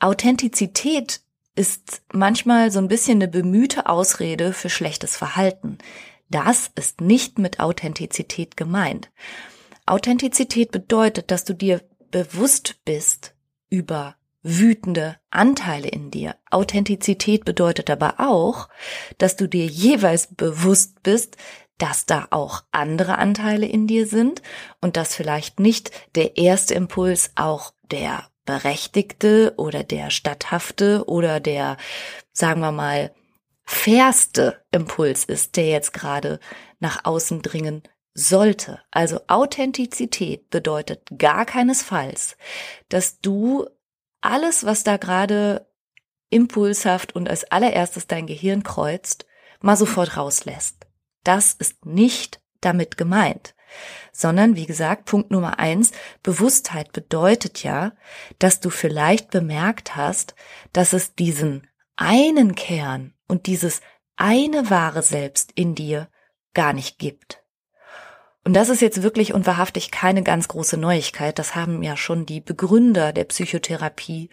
Authentizität 0.00 1.20
ist 1.54 2.02
manchmal 2.12 2.72
so 2.72 2.80
ein 2.80 2.88
bisschen 2.88 3.18
eine 3.18 3.28
bemühte 3.28 3.86
Ausrede 3.86 4.52
für 4.52 4.68
schlechtes 4.68 5.16
Verhalten. 5.16 5.78
Das 6.28 6.72
ist 6.74 7.00
nicht 7.00 7.38
mit 7.38 7.60
Authentizität 7.60 8.56
gemeint. 8.56 9.12
Authentizität 9.86 10.72
bedeutet, 10.72 11.30
dass 11.30 11.44
du 11.44 11.54
dir 11.54 11.82
bewusst 12.10 12.80
bist 12.84 13.36
über 13.70 14.16
wütende 14.42 15.16
Anteile 15.30 15.88
in 15.88 16.10
dir. 16.10 16.36
Authentizität 16.50 17.44
bedeutet 17.44 17.90
aber 17.90 18.14
auch, 18.18 18.68
dass 19.18 19.36
du 19.36 19.48
dir 19.48 19.66
jeweils 19.66 20.28
bewusst 20.34 21.02
bist, 21.02 21.36
dass 21.78 22.06
da 22.06 22.28
auch 22.30 22.62
andere 22.70 23.18
Anteile 23.18 23.66
in 23.66 23.86
dir 23.86 24.06
sind 24.06 24.42
und 24.80 24.96
dass 24.96 25.14
vielleicht 25.14 25.60
nicht 25.60 25.90
der 26.14 26.36
erste 26.36 26.74
Impuls 26.74 27.32
auch 27.34 27.72
der 27.90 28.28
berechtigte 28.44 29.54
oder 29.56 29.84
der 29.84 30.10
statthafte 30.10 31.04
oder 31.06 31.40
der, 31.40 31.76
sagen 32.32 32.60
wir 32.60 32.72
mal, 32.72 33.12
fairste 33.64 34.62
Impuls 34.70 35.24
ist, 35.24 35.56
der 35.56 35.68
jetzt 35.68 35.92
gerade 35.92 36.40
nach 36.80 37.04
außen 37.04 37.42
dringen 37.42 37.82
sollte. 38.14 38.80
Also 38.90 39.20
Authentizität 39.28 40.50
bedeutet 40.50 41.02
gar 41.18 41.46
keinesfalls, 41.46 42.36
dass 42.88 43.20
du 43.20 43.66
alles, 44.22 44.64
was 44.64 44.84
da 44.84 44.96
gerade 44.96 45.66
impulshaft 46.30 47.14
und 47.14 47.28
als 47.28 47.44
allererstes 47.44 48.06
dein 48.06 48.26
Gehirn 48.26 48.62
kreuzt, 48.62 49.26
mal 49.60 49.76
sofort 49.76 50.16
rauslässt. 50.16 50.86
Das 51.24 51.52
ist 51.52 51.84
nicht 51.84 52.40
damit 52.60 52.96
gemeint, 52.96 53.54
sondern 54.12 54.56
wie 54.56 54.66
gesagt, 54.66 55.04
Punkt 55.04 55.30
Nummer 55.30 55.58
eins, 55.58 55.92
Bewusstheit 56.22 56.92
bedeutet 56.92 57.62
ja, 57.62 57.92
dass 58.38 58.60
du 58.60 58.70
vielleicht 58.70 59.30
bemerkt 59.30 59.96
hast, 59.96 60.34
dass 60.72 60.92
es 60.92 61.14
diesen 61.14 61.68
einen 61.96 62.54
Kern 62.54 63.14
und 63.28 63.46
dieses 63.46 63.80
eine 64.16 64.70
wahre 64.70 65.02
Selbst 65.02 65.52
in 65.54 65.74
dir 65.74 66.08
gar 66.54 66.72
nicht 66.72 66.98
gibt. 66.98 67.41
Und 68.44 68.54
das 68.54 68.68
ist 68.68 68.82
jetzt 68.82 69.02
wirklich 69.02 69.34
und 69.34 69.46
wahrhaftig 69.46 69.92
keine 69.92 70.22
ganz 70.22 70.48
große 70.48 70.76
Neuigkeit. 70.76 71.38
Das 71.38 71.54
haben 71.54 71.82
ja 71.82 71.96
schon 71.96 72.26
die 72.26 72.40
Begründer 72.40 73.12
der 73.12 73.24
Psychotherapie 73.24 74.30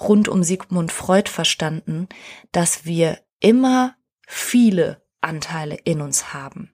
rund 0.00 0.28
um 0.28 0.42
Sigmund 0.42 0.90
Freud 0.90 1.30
verstanden, 1.30 2.08
dass 2.50 2.84
wir 2.84 3.18
immer 3.38 3.94
viele 4.26 5.02
Anteile 5.20 5.76
in 5.84 6.00
uns 6.00 6.34
haben. 6.34 6.72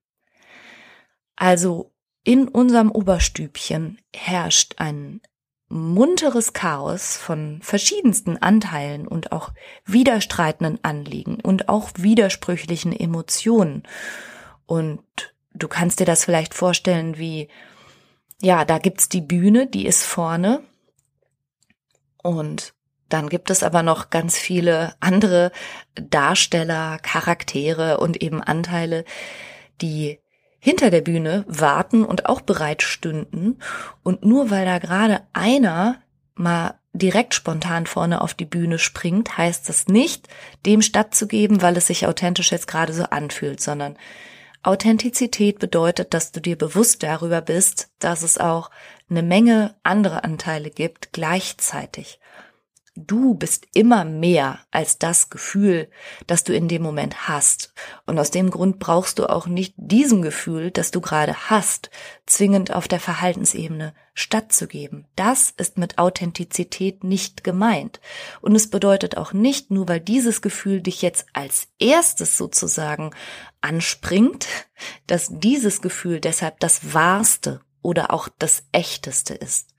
Also 1.37 1.93
in 2.25 2.49
unserem 2.49 2.91
Oberstübchen 2.91 3.99
herrscht 4.15 4.75
ein 4.79 5.21
munteres 5.69 6.53
Chaos 6.53 7.17
von 7.17 7.61
verschiedensten 7.63 8.37
Anteilen 8.37 9.09
und 9.09 9.33
auch 9.33 9.53
widerstreitenden 9.85 10.83
Anliegen 10.85 11.39
und 11.41 11.69
auch 11.69 11.91
widersprüchlichen 11.97 12.93
Emotionen. 12.93 13.83
Und 14.67 15.35
du 15.55 15.69
kannst 15.69 16.01
dir 16.01 16.05
das 16.05 16.25
vielleicht 16.25 16.55
vorstellen 16.55 17.19
wie, 17.19 17.49
ja, 18.41 18.65
da 18.65 18.79
gibt's 18.79 19.09
die 19.09 19.21
Bühne, 19.21 19.67
die 19.67 19.87
ist 19.87 20.05
vorne. 20.05 20.63
Und 22.23 22.75
dann 23.09 23.29
gibt 23.29 23.51
es 23.51 23.63
aber 23.63 23.83
noch 23.83 24.11
ganz 24.11 24.39
viele 24.39 24.95
andere 25.01 25.53
Darsteller, 25.95 26.99
Charaktere 26.99 27.99
und 27.99 28.23
eben 28.23 28.43
Anteile, 28.43 29.05
die 29.81 30.19
hinter 30.59 30.91
der 30.91 31.01
Bühne 31.01 31.45
warten 31.47 32.05
und 32.05 32.27
auch 32.27 32.41
bereit 32.41 32.83
stünden. 32.83 33.59
Und 34.03 34.25
nur 34.25 34.51
weil 34.51 34.65
da 34.65 34.79
gerade 34.79 35.23
einer 35.33 36.01
mal 36.35 36.79
direkt 36.93 37.35
spontan 37.35 37.87
vorne 37.87 38.21
auf 38.21 38.35
die 38.35 38.45
Bühne 38.45 38.79
springt, 38.79 39.37
heißt 39.37 39.69
das 39.69 39.89
nicht, 39.89 40.29
dem 40.65 40.83
stattzugeben, 40.83 41.63
weil 41.63 41.77
es 41.77 41.89
sich 41.89 42.07
authentisch 42.07 42.53
jetzt 42.53 42.67
gerade 42.69 42.93
so 42.93 43.05
anfühlt, 43.05 43.61
sondern 43.61 43.97
Authentizität 44.63 45.59
bedeutet, 45.59 46.15
dass 46.15 46.31
du 46.31 46.41
dir 46.41 46.57
bewusst 46.57 47.03
darüber 47.03 47.41
bist, 47.41 47.91
dass 47.99 48.23
es 48.23 48.39
auch 48.39 48.71
eine 49.11 49.23
Menge 49.23 49.75
andere 49.83 50.23
Anteile 50.25 50.71
gibt 50.71 51.13
gleichzeitig. 51.13 52.21
Du 52.95 53.33
bist 53.33 53.67
immer 53.73 54.05
mehr 54.05 54.61
als 54.71 54.99
das 54.99 55.31
Gefühl, 55.31 55.89
das 56.27 56.45
du 56.45 56.55
in 56.55 56.69
dem 56.69 56.83
Moment 56.83 57.27
hast. 57.27 57.73
Und 58.05 58.19
aus 58.19 58.31
dem 58.31 58.51
Grund 58.51 58.81
brauchst 58.81 59.19
du 59.19 59.31
auch 59.31 59.47
nicht 59.47 59.73
diesem 59.79 60.21
Gefühl, 60.21 60.71
das 60.71 60.91
du 60.91 61.01
gerade 61.01 61.49
hast, 61.49 61.91
zwingend 62.27 62.71
auf 62.75 62.89
der 62.89 63.01
Verhaltensebene 63.01 63.95
stattzugeben. 64.13 65.07
Das 65.17 65.55
ist 65.57 65.79
mit 65.79 65.97
Authentizität 65.97 67.03
nicht 67.03 67.45
gemeint. 67.45 68.03
Und 68.43 68.55
es 68.55 68.69
bedeutet 68.69 69.17
auch 69.17 69.33
nicht, 69.33 69.71
nur 69.71 69.89
weil 69.89 70.01
dieses 70.01 70.43
Gefühl 70.43 70.83
dich 70.83 71.01
jetzt 71.01 71.25
als 71.33 71.69
erstes 71.79 72.37
sozusagen 72.37 73.15
anspringt, 73.63 74.47
dass 75.07 75.31
dieses 75.31 75.81
Gefühl 75.81 76.21
deshalb 76.21 76.61
das 76.61 76.93
wahrste 76.93 77.63
oder 77.81 78.13
auch 78.13 78.29
das 78.39 78.65
echteste 78.73 79.33
ist. 79.33 79.72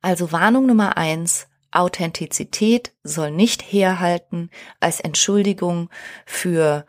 Also 0.00 0.32
Warnung 0.32 0.66
Nummer 0.66 0.96
eins, 0.96 1.48
Authentizität 1.70 2.94
soll 3.02 3.30
nicht 3.30 3.62
herhalten 3.62 4.50
als 4.80 5.00
Entschuldigung 5.00 5.90
für 6.24 6.86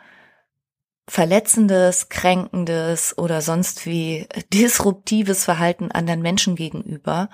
verletzendes, 1.07 2.09
kränkendes 2.09 3.17
oder 3.17 3.41
sonst 3.41 3.85
wie 3.85 4.27
disruptives 4.53 5.43
Verhalten 5.43 5.91
anderen 5.91 6.21
Menschen 6.21 6.55
gegenüber. 6.55 7.29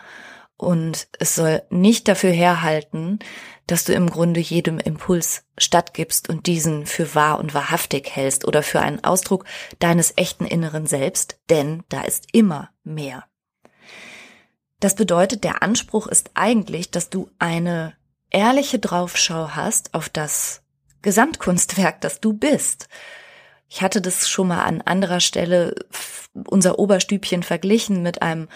Und 0.58 1.10
es 1.20 1.36
soll 1.36 1.64
nicht 1.70 2.08
dafür 2.08 2.32
herhalten, 2.32 3.20
dass 3.68 3.84
du 3.84 3.94
im 3.94 4.10
Grunde 4.10 4.40
jedem 4.40 4.80
Impuls 4.80 5.44
stattgibst 5.58 6.30
und 6.30 6.48
diesen 6.48 6.86
für 6.86 7.14
wahr 7.14 7.40
und 7.40 7.54
wahrhaftig 7.54 8.16
hältst 8.16 8.46
oder 8.46 8.64
für 8.64 8.80
einen 8.80 9.04
Ausdruck 9.04 9.44
deines 9.80 10.14
echten 10.16 10.46
inneren 10.46 10.86
Selbst, 10.86 11.42
denn 11.50 11.84
da 11.90 12.04
ist 12.04 12.28
immer 12.32 12.70
mehr. 12.84 13.26
Das 14.86 14.94
bedeutet, 14.94 15.44
der 15.44 15.64
Anspruch 15.64 16.06
ist 16.06 16.30
eigentlich, 16.36 16.92
dass 16.92 17.10
du 17.10 17.32
eine 17.40 17.96
ehrliche 18.30 18.78
Draufschau 18.78 19.56
hast 19.56 19.96
auf 19.96 20.10
das 20.10 20.62
Gesamtkunstwerk, 21.02 22.02
das 22.02 22.20
du 22.22 22.34
bist. 22.34 22.88
Ich 23.68 23.82
hatte 23.82 24.00
das 24.00 24.30
schon 24.30 24.50
mal 24.50 24.62
an 24.62 24.84
anderer 24.84 25.22
Stelle 25.22 25.74
unser 26.48 26.78
Oberstübchen 26.78 27.42
verglichen 27.42 28.04
mit 28.04 28.22
einem 28.22 28.48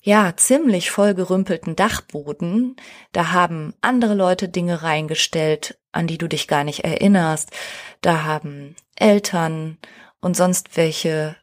ja, 0.00 0.36
ziemlich 0.36 0.92
vollgerümpelten 0.92 1.74
Dachboden. 1.74 2.76
Da 3.10 3.32
haben 3.32 3.74
andere 3.80 4.14
Leute 4.14 4.48
Dinge 4.48 4.84
reingestellt, 4.84 5.76
an 5.90 6.06
die 6.06 6.18
du 6.18 6.28
dich 6.28 6.46
gar 6.46 6.62
nicht 6.62 6.84
erinnerst. 6.84 7.50
Da 8.00 8.22
haben 8.22 8.76
Eltern 8.94 9.78
und 10.20 10.36
sonst 10.36 10.76
welche 10.76 11.34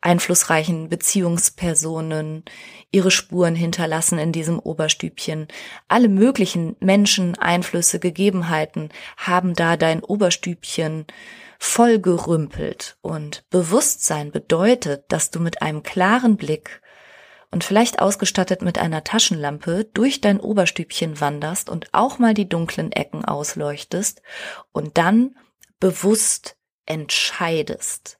einflussreichen 0.00 0.88
Beziehungspersonen 0.88 2.44
ihre 2.90 3.10
Spuren 3.10 3.54
hinterlassen 3.54 4.18
in 4.18 4.32
diesem 4.32 4.58
Oberstübchen. 4.58 5.48
Alle 5.88 6.08
möglichen 6.08 6.76
Menschen, 6.80 7.36
Einflüsse, 7.36 7.98
Gegebenheiten 7.98 8.90
haben 9.16 9.54
da 9.54 9.76
dein 9.76 10.02
Oberstübchen 10.02 11.06
vollgerümpelt. 11.58 12.96
Und 13.00 13.44
Bewusstsein 13.50 14.30
bedeutet, 14.30 15.04
dass 15.08 15.30
du 15.30 15.40
mit 15.40 15.62
einem 15.62 15.82
klaren 15.82 16.36
Blick 16.36 16.80
und 17.50 17.64
vielleicht 17.64 18.00
ausgestattet 18.00 18.62
mit 18.62 18.78
einer 18.78 19.04
Taschenlampe 19.04 19.84
durch 19.94 20.20
dein 20.20 20.38
Oberstübchen 20.38 21.20
wanderst 21.20 21.70
und 21.70 21.88
auch 21.92 22.18
mal 22.18 22.34
die 22.34 22.48
dunklen 22.48 22.92
Ecken 22.92 23.24
ausleuchtest 23.24 24.22
und 24.72 24.98
dann 24.98 25.36
bewusst 25.80 26.56
entscheidest. 26.86 28.17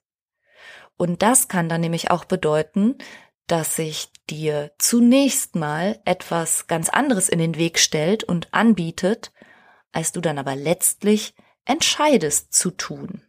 Und 0.99 1.21
das 1.21 1.47
kann 1.47 1.69
dann 1.69 1.79
nämlich 1.79 2.11
auch 2.11 2.25
bedeuten, 2.25 2.97
dass 3.47 3.77
sich 3.77 4.09
dir 4.29 4.73
zunächst 4.77 5.55
mal 5.55 5.97
etwas 6.03 6.67
ganz 6.67 6.89
anderes 6.89 7.29
in 7.29 7.39
den 7.39 7.55
Weg 7.55 7.79
stellt 7.79 8.25
und 8.25 8.53
anbietet, 8.53 9.31
als 9.93 10.11
du 10.11 10.19
dann 10.19 10.37
aber 10.37 10.57
letztlich 10.57 11.35
entscheidest 11.63 12.53
zu 12.53 12.71
tun. 12.71 13.23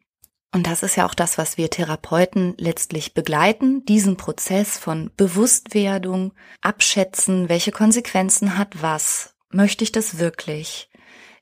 Und 0.52 0.66
das 0.66 0.82
ist 0.82 0.96
ja 0.96 1.06
auch 1.06 1.14
das, 1.14 1.38
was 1.38 1.58
wir 1.58 1.70
Therapeuten 1.70 2.54
letztlich 2.58 3.14
begleiten, 3.14 3.84
diesen 3.84 4.16
Prozess 4.16 4.76
von 4.76 5.12
Bewusstwerdung, 5.16 6.32
abschätzen, 6.60 7.48
welche 7.48 7.70
Konsequenzen 7.70 8.58
hat 8.58 8.82
was, 8.82 9.36
möchte 9.50 9.84
ich 9.84 9.92
das 9.92 10.18
wirklich, 10.18 10.90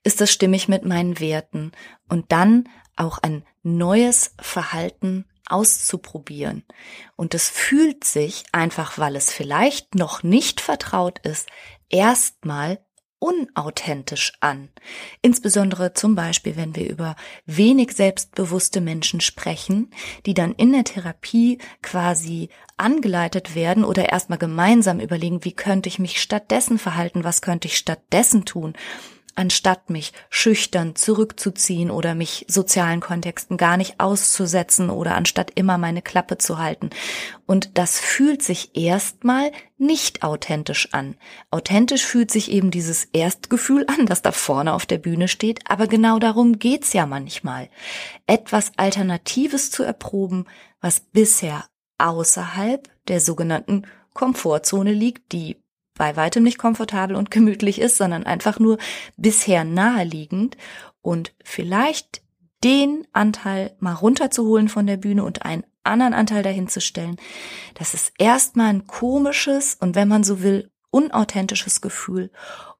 ist 0.04 0.20
das 0.20 0.30
stimmig 0.30 0.68
mit 0.68 0.84
meinen 0.84 1.20
Werten 1.20 1.72
und 2.06 2.32
dann 2.32 2.68
auch 2.96 3.16
ein 3.16 3.46
neues 3.62 4.34
Verhalten 4.38 5.24
auszuprobieren. 5.48 6.64
Und 7.16 7.34
es 7.34 7.48
fühlt 7.48 8.04
sich 8.04 8.44
einfach, 8.52 8.98
weil 8.98 9.16
es 9.16 9.32
vielleicht 9.32 9.94
noch 9.94 10.22
nicht 10.22 10.60
vertraut 10.60 11.18
ist, 11.20 11.48
erstmal 11.88 12.78
unauthentisch 13.20 14.32
an. 14.40 14.68
Insbesondere 15.22 15.92
zum 15.92 16.14
Beispiel, 16.14 16.56
wenn 16.56 16.76
wir 16.76 16.88
über 16.88 17.16
wenig 17.46 17.92
selbstbewusste 17.92 18.80
Menschen 18.80 19.20
sprechen, 19.20 19.90
die 20.24 20.34
dann 20.34 20.52
in 20.52 20.72
der 20.72 20.84
Therapie 20.84 21.58
quasi 21.82 22.48
angeleitet 22.76 23.56
werden 23.56 23.84
oder 23.84 24.10
erstmal 24.10 24.38
gemeinsam 24.38 25.00
überlegen, 25.00 25.44
wie 25.44 25.52
könnte 25.52 25.88
ich 25.88 25.98
mich 25.98 26.20
stattdessen 26.20 26.78
verhalten, 26.78 27.24
was 27.24 27.42
könnte 27.42 27.66
ich 27.66 27.76
stattdessen 27.76 28.44
tun 28.44 28.74
anstatt 29.38 29.88
mich 29.88 30.12
schüchtern 30.30 30.96
zurückzuziehen 30.96 31.90
oder 31.92 32.16
mich 32.16 32.44
sozialen 32.48 33.00
Kontexten 33.00 33.56
gar 33.56 33.76
nicht 33.76 34.00
auszusetzen 34.00 34.90
oder 34.90 35.14
anstatt 35.14 35.52
immer 35.54 35.78
meine 35.78 36.02
Klappe 36.02 36.38
zu 36.38 36.58
halten. 36.58 36.90
Und 37.46 37.78
das 37.78 38.00
fühlt 38.00 38.42
sich 38.42 38.76
erstmal 38.76 39.52
nicht 39.78 40.24
authentisch 40.24 40.92
an. 40.92 41.16
Authentisch 41.52 42.04
fühlt 42.04 42.32
sich 42.32 42.50
eben 42.50 42.72
dieses 42.72 43.04
Erstgefühl 43.12 43.86
an, 43.86 44.06
das 44.06 44.22
da 44.22 44.32
vorne 44.32 44.74
auf 44.74 44.86
der 44.86 44.98
Bühne 44.98 45.28
steht, 45.28 45.60
aber 45.70 45.86
genau 45.86 46.18
darum 46.18 46.58
geht's 46.58 46.92
ja 46.92 47.06
manchmal. 47.06 47.68
Etwas 48.26 48.72
Alternatives 48.76 49.70
zu 49.70 49.84
erproben, 49.84 50.46
was 50.80 50.98
bisher 50.98 51.64
außerhalb 51.98 52.88
der 53.06 53.20
sogenannten 53.20 53.86
Komfortzone 54.14 54.92
liegt, 54.92 55.30
die 55.32 55.58
bei 55.98 56.16
weitem 56.16 56.42
nicht 56.42 56.58
komfortabel 56.58 57.16
und 57.16 57.30
gemütlich 57.30 57.80
ist, 57.80 57.96
sondern 57.98 58.24
einfach 58.24 58.58
nur 58.58 58.78
bisher 59.16 59.64
naheliegend 59.64 60.56
und 61.02 61.34
vielleicht 61.44 62.22
den 62.64 63.06
Anteil 63.12 63.76
mal 63.78 63.94
runterzuholen 63.94 64.68
von 64.68 64.86
der 64.86 64.96
Bühne 64.96 65.24
und 65.24 65.44
einen 65.44 65.64
anderen 65.84 66.14
Anteil 66.14 66.42
dahin 66.42 66.68
zu 66.68 66.80
stellen, 66.80 67.16
das 67.74 67.94
ist 67.94 68.12
erstmal 68.18 68.68
ein 68.68 68.86
komisches 68.86 69.74
und 69.74 69.94
wenn 69.94 70.08
man 70.08 70.24
so 70.24 70.42
will, 70.42 70.70
unauthentisches 70.90 71.80
Gefühl 71.80 72.30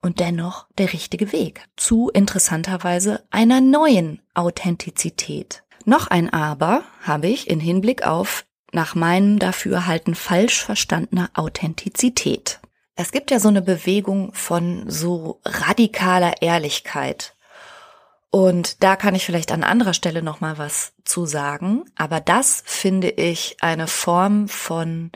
und 0.00 0.20
dennoch 0.20 0.66
der 0.78 0.92
richtige 0.92 1.32
Weg 1.32 1.66
zu 1.76 2.10
interessanterweise 2.10 3.24
einer 3.30 3.60
neuen 3.60 4.22
Authentizität. 4.34 5.62
Noch 5.84 6.08
ein 6.08 6.32
Aber 6.32 6.82
habe 7.02 7.28
ich 7.28 7.48
in 7.48 7.60
Hinblick 7.60 8.06
auf 8.06 8.44
nach 8.72 8.94
meinem 8.94 9.38
Dafürhalten 9.38 10.14
falsch 10.14 10.62
verstandener 10.64 11.30
Authentizität. 11.34 12.60
Es 13.00 13.12
gibt 13.12 13.30
ja 13.30 13.38
so 13.38 13.46
eine 13.46 13.62
Bewegung 13.62 14.32
von 14.34 14.90
so 14.90 15.40
radikaler 15.44 16.42
Ehrlichkeit. 16.42 17.36
Und 18.30 18.82
da 18.82 18.96
kann 18.96 19.14
ich 19.14 19.24
vielleicht 19.24 19.52
an 19.52 19.62
anderer 19.62 19.94
Stelle 19.94 20.20
noch 20.20 20.40
mal 20.40 20.58
was 20.58 20.94
zu 21.04 21.24
sagen, 21.24 21.84
aber 21.94 22.20
das 22.20 22.64
finde 22.66 23.08
ich 23.08 23.56
eine 23.60 23.86
Form 23.86 24.48
von 24.48 25.12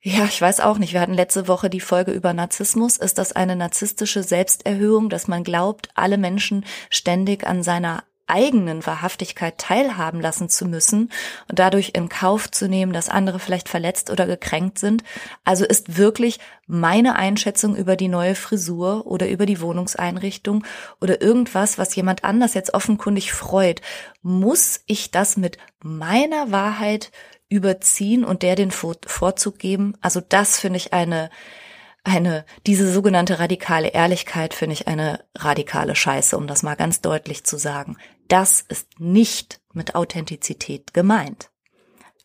ja, 0.00 0.24
ich 0.24 0.40
weiß 0.40 0.60
auch 0.60 0.76
nicht. 0.76 0.92
Wir 0.92 1.00
hatten 1.00 1.14
letzte 1.14 1.48
Woche 1.48 1.70
die 1.70 1.80
Folge 1.80 2.12
über 2.12 2.34
Narzissmus. 2.34 2.98
Ist 2.98 3.16
das 3.16 3.32
eine 3.32 3.56
narzisstische 3.56 4.22
Selbsterhöhung, 4.22 5.08
dass 5.08 5.28
man 5.28 5.44
glaubt, 5.44 5.88
alle 5.94 6.18
Menschen 6.18 6.66
ständig 6.90 7.46
an 7.46 7.62
seiner 7.62 8.04
eigenen 8.26 8.86
Wahrhaftigkeit 8.86 9.58
teilhaben 9.58 10.20
lassen 10.20 10.48
zu 10.48 10.66
müssen 10.66 11.10
und 11.48 11.58
dadurch 11.58 11.92
in 11.94 12.08
Kauf 12.08 12.50
zu 12.50 12.68
nehmen, 12.68 12.92
dass 12.92 13.08
andere 13.08 13.38
vielleicht 13.38 13.68
verletzt 13.68 14.10
oder 14.10 14.26
gekränkt 14.26 14.78
sind. 14.78 15.04
Also 15.44 15.64
ist 15.64 15.96
wirklich 15.96 16.38
meine 16.66 17.16
Einschätzung 17.16 17.76
über 17.76 17.96
die 17.96 18.08
neue 18.08 18.34
Frisur 18.34 19.06
oder 19.06 19.28
über 19.28 19.46
die 19.46 19.60
Wohnungseinrichtung 19.60 20.64
oder 21.00 21.20
irgendwas, 21.20 21.78
was 21.78 21.94
jemand 21.94 22.24
anders 22.24 22.54
jetzt 22.54 22.74
offenkundig 22.74 23.32
freut, 23.32 23.82
muss 24.22 24.80
ich 24.86 25.10
das 25.10 25.36
mit 25.36 25.58
meiner 25.82 26.50
Wahrheit 26.50 27.10
überziehen 27.48 28.24
und 28.24 28.42
der 28.42 28.56
den 28.56 28.70
Vorzug 28.70 29.58
geben? 29.58 29.94
Also 30.00 30.20
das 30.20 30.58
finde 30.58 30.78
ich 30.78 30.92
eine 30.92 31.30
eine, 32.04 32.44
diese 32.66 32.92
sogenannte 32.92 33.38
radikale 33.38 33.88
Ehrlichkeit 33.88 34.52
finde 34.52 34.74
ich 34.74 34.86
eine 34.86 35.24
radikale 35.34 35.96
Scheiße, 35.96 36.36
um 36.36 36.46
das 36.46 36.62
mal 36.62 36.74
ganz 36.74 37.00
deutlich 37.00 37.44
zu 37.44 37.56
sagen. 37.56 37.96
Das 38.28 38.60
ist 38.62 39.00
nicht 39.00 39.60
mit 39.72 39.94
Authentizität 39.94 40.94
gemeint. 40.94 41.50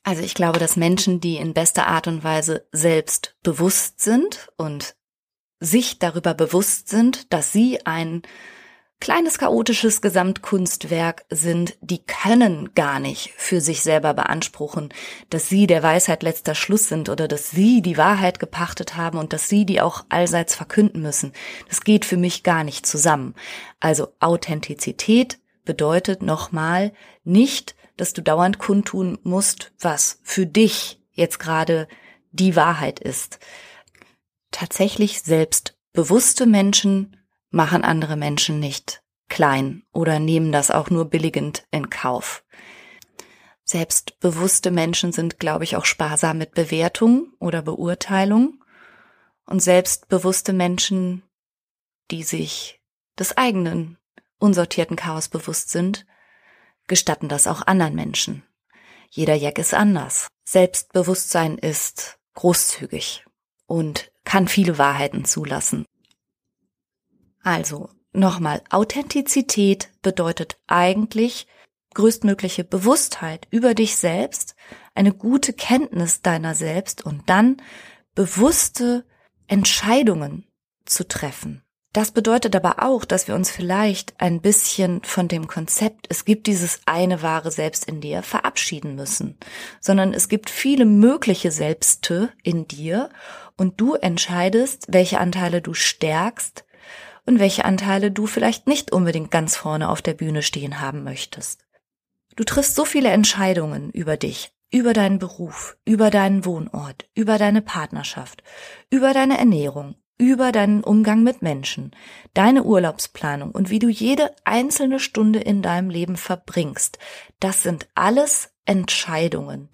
Also 0.03 0.23
ich 0.23 0.33
glaube, 0.33 0.59
dass 0.59 0.75
Menschen, 0.75 1.19
die 1.19 1.37
in 1.37 1.53
bester 1.53 1.87
Art 1.87 2.07
und 2.07 2.23
Weise 2.23 2.67
selbst 2.71 3.35
bewusst 3.43 4.01
sind 4.01 4.49
und 4.57 4.95
sich 5.59 5.99
darüber 5.99 6.33
bewusst 6.33 6.87
sind, 6.87 7.33
dass 7.33 7.51
sie 7.51 7.85
ein 7.85 8.21
kleines 8.99 9.37
chaotisches 9.37 10.01
Gesamtkunstwerk 10.01 11.25
sind, 11.29 11.77
die 11.81 12.03
können 12.03 12.73
gar 12.75 12.99
nicht 12.99 13.31
für 13.37 13.61
sich 13.61 13.81
selber 13.81 14.13
beanspruchen, 14.13 14.89
dass 15.29 15.47
sie 15.47 15.67
der 15.67 15.83
Weisheit 15.83 16.21
letzter 16.21 16.55
Schluss 16.55 16.89
sind 16.89 17.07
oder 17.07 17.27
dass 17.27 17.49
sie 17.49 17.81
die 17.81 17.97
Wahrheit 17.97 18.39
gepachtet 18.39 18.97
haben 18.97 19.17
und 19.17 19.31
dass 19.31 19.47
sie 19.47 19.65
die 19.65 19.79
auch 19.79 20.05
allseits 20.09 20.55
verkünden 20.55 21.01
müssen. 21.01 21.33
Das 21.69 21.81
geht 21.81 22.03
für 22.03 22.17
mich 22.17 22.43
gar 22.43 22.63
nicht 22.63 22.85
zusammen. 22.85 23.35
Also 23.79 24.09
Authentizität 24.19 25.39
bedeutet 25.63 26.21
nochmal 26.21 26.93
nicht, 27.23 27.75
dass 27.97 28.13
du 28.13 28.21
dauernd 28.21 28.59
kundtun 28.59 29.19
musst, 29.23 29.71
was 29.79 30.19
für 30.23 30.45
dich 30.45 31.01
jetzt 31.11 31.39
gerade 31.39 31.87
die 32.31 32.55
Wahrheit 32.55 32.99
ist. 32.99 33.39
Tatsächlich 34.51 35.21
selbstbewusste 35.21 36.45
Menschen 36.45 37.17
machen 37.49 37.83
andere 37.83 38.15
Menschen 38.15 38.59
nicht 38.59 39.03
klein 39.27 39.83
oder 39.93 40.19
nehmen 40.19 40.51
das 40.51 40.71
auch 40.71 40.89
nur 40.89 41.05
billigend 41.05 41.67
in 41.71 41.89
Kauf. 41.89 42.43
Selbstbewusste 43.63 44.71
Menschen 44.71 45.11
sind, 45.11 45.39
glaube 45.39 45.63
ich, 45.63 45.75
auch 45.75 45.85
sparsam 45.85 46.39
mit 46.39 46.55
Bewertung 46.55 47.33
oder 47.39 47.61
Beurteilung. 47.61 48.63
Und 49.45 49.61
selbstbewusste 49.61 50.53
Menschen, 50.53 51.21
die 52.09 52.23
sich 52.23 52.81
des 53.19 53.37
eigenen 53.37 53.98
unsortierten 54.39 54.95
Chaos 54.95 55.29
bewusst 55.29 55.69
sind, 55.69 56.05
gestatten 56.87 57.29
das 57.29 57.47
auch 57.47 57.65
anderen 57.67 57.95
Menschen. 57.95 58.43
Jeder 59.09 59.35
Jack 59.35 59.59
ist 59.59 59.73
anders. 59.73 60.27
Selbstbewusstsein 60.45 61.57
ist 61.57 62.19
großzügig 62.35 63.25
und 63.65 64.11
kann 64.23 64.47
viele 64.47 64.77
Wahrheiten 64.77 65.25
zulassen. 65.25 65.85
Also, 67.41 67.89
nochmal, 68.11 68.61
Authentizität 68.69 69.89
bedeutet 70.01 70.57
eigentlich 70.67 71.47
größtmögliche 71.93 72.63
Bewusstheit 72.63 73.47
über 73.49 73.73
dich 73.73 73.95
selbst, 73.95 74.55
eine 74.93 75.13
gute 75.13 75.53
Kenntnis 75.53 76.21
deiner 76.21 76.55
selbst 76.55 77.03
und 77.03 77.29
dann 77.29 77.57
bewusste 78.13 79.05
Entscheidungen 79.47 80.47
zu 80.85 81.07
treffen. 81.07 81.63
Das 81.91 82.11
bedeutet 82.11 82.55
aber 82.55 82.83
auch, 82.83 83.03
dass 83.03 83.27
wir 83.27 83.33
uns 83.33 83.49
vielleicht 83.49 84.21
ein 84.21 84.41
bisschen 84.41 85.01
von 85.03 85.27
dem 85.27 85.47
Konzept, 85.47 86.05
es 86.09 86.23
gibt 86.23 86.45
dieses 86.45 86.81
eine 86.85 87.23
wahre 87.23 87.49
Selbst 87.49 87.85
in 87.85 87.99
dir, 87.99 88.21
verabschieden 88.21 88.95
müssen, 88.95 89.37
sondern 89.81 90.13
es 90.13 90.29
gibt 90.29 90.51
viele 90.51 90.85
mögliche 90.85 91.49
Selbste 91.49 92.31
in 92.43 92.67
dir 92.67 93.09
und 93.57 93.81
du 93.81 93.95
entscheidest, 93.95 94.85
welche 94.89 95.19
Anteile 95.19 95.63
du 95.63 95.73
stärkst 95.73 96.63
und 97.25 97.39
welche 97.39 97.65
Anteile 97.65 98.11
du 98.11 98.27
vielleicht 98.27 98.67
nicht 98.67 98.91
unbedingt 98.91 99.31
ganz 99.31 99.55
vorne 99.55 99.89
auf 99.89 100.03
der 100.03 100.13
Bühne 100.13 100.43
stehen 100.43 100.81
haben 100.81 101.03
möchtest. 101.03 101.65
Du 102.35 102.43
triffst 102.43 102.75
so 102.75 102.85
viele 102.85 103.09
Entscheidungen 103.09 103.89
über 103.89 104.15
dich, 104.15 104.51
über 104.71 104.93
deinen 104.93 105.17
Beruf, 105.17 105.75
über 105.85 106.11
deinen 106.11 106.45
Wohnort, 106.45 107.09
über 107.15 107.39
deine 107.39 107.63
Partnerschaft, 107.63 108.43
über 108.91 109.13
deine 109.13 109.39
Ernährung, 109.39 109.95
über 110.19 110.51
deinen 110.51 110.83
Umgang 110.83 111.23
mit 111.23 111.41
Menschen, 111.41 111.91
deine 112.35 112.63
Urlaubsplanung 112.63 113.51
und 113.51 113.71
wie 113.71 113.79
du 113.79 113.87
jede 113.87 114.31
einzelne 114.43 114.99
Stunde 114.99 115.39
in 115.39 115.63
deinem 115.63 115.89
Leben 115.89 116.17
verbringst. 116.17 116.99
Das 117.39 117.63
sind 117.63 117.87
alles 117.95 118.51
Entscheidungen. 118.65 119.69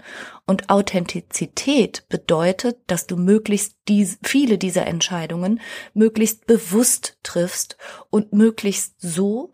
Und 0.46 0.70
Authentizität 0.70 2.06
bedeutet, 2.08 2.78
dass 2.88 3.08
du 3.08 3.18
möglichst 3.18 3.76
die, 3.90 4.08
viele 4.24 4.58
dieser 4.58 4.86
Entscheidungen 4.86 5.60
möglichst 5.94 6.46
bewusst 6.46 7.18
triffst 7.24 7.78
und 8.10 8.32
möglichst 8.32 8.96
so, 9.00 9.52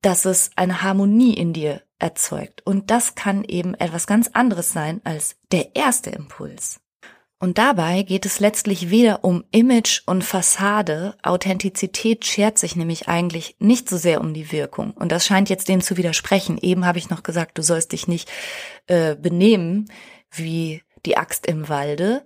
dass 0.00 0.24
es 0.24 0.50
eine 0.56 0.82
Harmonie 0.82 1.34
in 1.34 1.52
dir 1.52 1.82
erzeugt. 2.00 2.66
Und 2.66 2.90
das 2.90 3.14
kann 3.14 3.44
eben 3.44 3.74
etwas 3.74 4.08
ganz 4.08 4.30
anderes 4.32 4.72
sein 4.72 5.00
als 5.04 5.36
der 5.52 5.76
erste 5.76 6.10
Impuls. 6.10 6.81
Und 7.42 7.58
dabei 7.58 8.04
geht 8.04 8.24
es 8.24 8.38
letztlich 8.38 8.88
weder 8.90 9.24
um 9.24 9.42
Image 9.50 10.02
und 10.06 10.22
Fassade. 10.22 11.16
Authentizität 11.24 12.24
schert 12.24 12.56
sich 12.56 12.76
nämlich 12.76 13.08
eigentlich 13.08 13.56
nicht 13.58 13.90
so 13.90 13.96
sehr 13.96 14.20
um 14.20 14.32
die 14.32 14.52
Wirkung. 14.52 14.92
Und 14.92 15.10
das 15.10 15.26
scheint 15.26 15.50
jetzt 15.50 15.68
dem 15.68 15.80
zu 15.80 15.96
widersprechen. 15.96 16.56
Eben 16.56 16.86
habe 16.86 16.98
ich 16.98 17.10
noch 17.10 17.24
gesagt, 17.24 17.58
du 17.58 17.62
sollst 17.62 17.90
dich 17.90 18.06
nicht 18.06 18.30
äh, 18.86 19.16
benehmen 19.16 19.90
wie 20.30 20.82
die 21.04 21.16
Axt 21.16 21.48
im 21.48 21.68
Walde. 21.68 22.24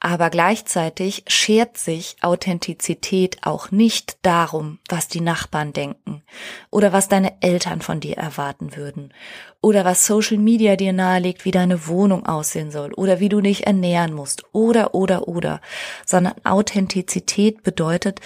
Aber 0.00 0.30
gleichzeitig 0.30 1.24
schert 1.26 1.76
sich 1.76 2.16
Authentizität 2.22 3.38
auch 3.42 3.72
nicht 3.72 4.18
darum, 4.22 4.78
was 4.88 5.08
die 5.08 5.20
Nachbarn 5.20 5.72
denken 5.72 6.22
oder 6.70 6.92
was 6.92 7.08
deine 7.08 7.42
Eltern 7.42 7.82
von 7.82 7.98
dir 7.98 8.16
erwarten 8.16 8.76
würden 8.76 9.12
oder 9.60 9.84
was 9.84 10.06
Social 10.06 10.38
Media 10.38 10.76
dir 10.76 10.92
nahelegt, 10.92 11.44
wie 11.44 11.50
deine 11.50 11.88
Wohnung 11.88 12.26
aussehen 12.26 12.70
soll 12.70 12.92
oder 12.94 13.18
wie 13.18 13.28
du 13.28 13.40
dich 13.40 13.66
ernähren 13.66 14.14
musst 14.14 14.44
oder 14.52 14.94
oder 14.94 15.26
oder, 15.26 15.60
sondern 16.06 16.34
Authentizität 16.44 17.64
bedeutet, 17.64 18.20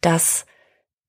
dass 0.00 0.46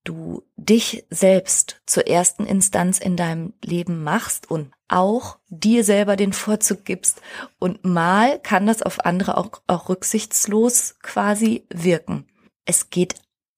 du 0.04 0.44
dich 0.56 1.06
selbst 1.10 1.82
zur 1.86 2.08
ersten 2.08 2.46
Instanz 2.46 3.00
in 3.00 3.16
deinem 3.16 3.54
Leben 3.64 4.04
machst 4.04 4.50
und 4.50 4.72
auch 4.88 5.38
dir 5.50 5.84
selber 5.84 6.16
den 6.16 6.34
Vorzug 6.34 6.86
gibst. 6.86 7.22
Und 7.60 7.86
mal 7.86 8.40
kann 8.40 8.66
das 8.66 8.82
auf 8.82 9.06
andere 9.06 9.38
auch, 9.38 9.62
auch 9.68 9.90
rücksichtslos 9.90 10.96
quasi 11.02 11.66
wirken. 11.70 12.28
Es 12.66 12.90
geht 12.90 13.16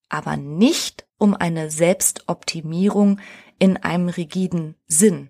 aber 0.10 0.38
nicht 0.38 1.08
um 1.18 1.36
eine 1.36 1.70
Selbstoptimierung 1.70 3.20
in 3.60 3.78
einem 3.78 4.10
rigiden 4.10 4.76
Sinn. 4.88 5.30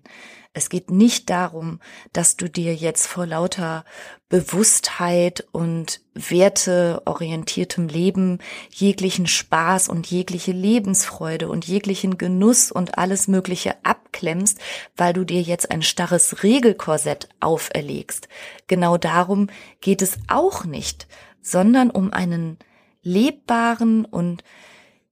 Es 0.54 0.68
geht 0.68 0.90
nicht 0.90 1.30
darum, 1.30 1.80
dass 2.12 2.36
du 2.36 2.48
dir 2.48 2.74
jetzt 2.74 3.06
vor 3.06 3.24
lauter 3.24 3.86
Bewusstheit 4.28 5.46
und 5.50 6.02
werteorientiertem 6.14 7.88
Leben 7.88 8.38
jeglichen 8.70 9.26
Spaß 9.26 9.88
und 9.88 10.06
jegliche 10.10 10.52
Lebensfreude 10.52 11.48
und 11.48 11.66
jeglichen 11.66 12.18
Genuss 12.18 12.70
und 12.70 12.98
alles 12.98 13.28
Mögliche 13.28 13.82
abklemmst, 13.82 14.58
weil 14.94 15.14
du 15.14 15.24
dir 15.24 15.40
jetzt 15.40 15.70
ein 15.70 15.80
starres 15.80 16.42
Regelkorsett 16.42 17.30
auferlegst. 17.40 18.28
Genau 18.66 18.98
darum 18.98 19.48
geht 19.80 20.02
es 20.02 20.18
auch 20.28 20.66
nicht, 20.66 21.06
sondern 21.40 21.90
um 21.90 22.12
einen 22.12 22.58
lebbaren 23.02 24.04
und 24.04 24.44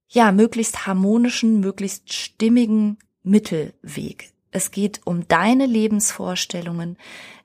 ja, 0.08 0.32
möglichst 0.32 0.86
harmonischen, 0.86 1.60
möglichst 1.60 2.12
stimmigen 2.12 2.98
Mittelweg. 3.22 4.32
Es 4.50 4.70
geht 4.70 5.00
um 5.04 5.28
deine 5.28 5.66
Lebensvorstellungen. 5.66 6.96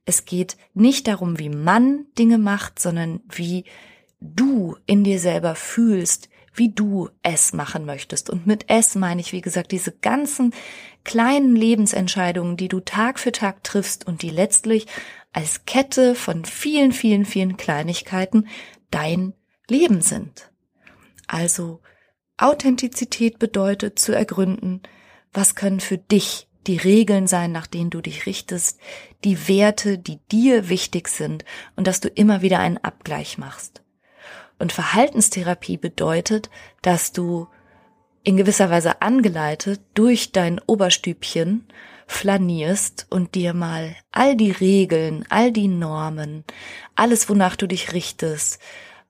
Es 0.06 0.26
geht 0.26 0.58
nicht 0.74 1.08
darum, 1.08 1.40
wie 1.40 1.50
man 1.50 2.06
Dinge 2.18 2.38
macht, 2.38 2.80
sondern 2.80 3.22
wie 3.30 3.66
du 4.20 4.78
in 4.86 5.04
dir 5.04 5.20
selber 5.20 5.56
fühlst, 5.56 6.30
wie 6.54 6.70
du 6.70 7.10
es 7.22 7.54
machen 7.54 7.86
möchtest. 7.86 8.30
Und 8.30 8.48
mit 8.48 8.66
es 8.70 8.96
meine 8.96 9.22
ich, 9.22 9.34
wie 9.34 9.42
gesagt, 9.42 9.72
diese 9.72 9.92
ganzen 9.92 10.54
kleinen 11.04 11.56
Lebensentscheidungen, 11.56 12.58
die 12.58 12.70
du 12.70 12.80
Tag 12.80 13.20
für 13.20 13.32
Tag 13.32 13.64
triffst 13.64 14.08
und 14.08 14.22
die 14.22 14.30
letztlich 14.30 14.88
als 15.34 15.66
Kette 15.66 16.16
von 16.16 16.46
vielen, 16.46 16.94
vielen, 16.94 17.26
vielen 17.26 17.58
Kleinigkeiten 17.58 18.48
dein 18.90 19.34
Leben 19.68 20.02
sind. 20.02 20.52
Also 21.28 21.82
Authentizität 22.38 23.40
bedeutet 23.40 24.00
zu 24.00 24.14
ergründen, 24.14 24.82
was 25.34 25.56
können 25.56 25.82
für 25.82 25.98
dich 25.98 26.48
die 26.68 26.78
Regeln 26.78 27.28
sein, 27.28 27.52
nach 27.52 27.68
denen 27.68 27.90
du 27.90 28.02
dich 28.02 28.26
richtest, 28.26 28.80
die 29.24 29.48
Werte, 29.48 29.98
die 29.98 30.20
dir 30.32 30.70
wichtig 30.70 31.08
sind 31.08 31.46
und 31.76 31.88
dass 31.88 32.00
du 32.00 32.10
immer 32.10 32.42
wieder 32.42 32.60
einen 32.60 32.78
Abgleich 32.78 33.38
machst. 33.38 33.82
Und 34.58 34.72
Verhaltenstherapie 34.72 35.78
bedeutet, 35.78 36.50
dass 36.82 37.12
du 37.12 37.48
in 38.24 38.38
gewisser 38.38 38.70
Weise 38.70 39.02
angeleitet 39.02 39.82
durch 39.94 40.32
dein 40.32 40.60
Oberstübchen 40.66 41.68
flanierst 42.08 43.08
und 43.10 43.36
dir 43.36 43.54
mal 43.54 43.96
all 44.12 44.36
die 44.36 44.52
Regeln, 44.52 45.26
all 45.30 45.52
die 45.52 45.68
Normen, 45.68 46.44
alles, 46.96 47.30
wonach 47.30 47.56
du 47.56 47.68
dich 47.68 47.94
richtest, 47.94 48.60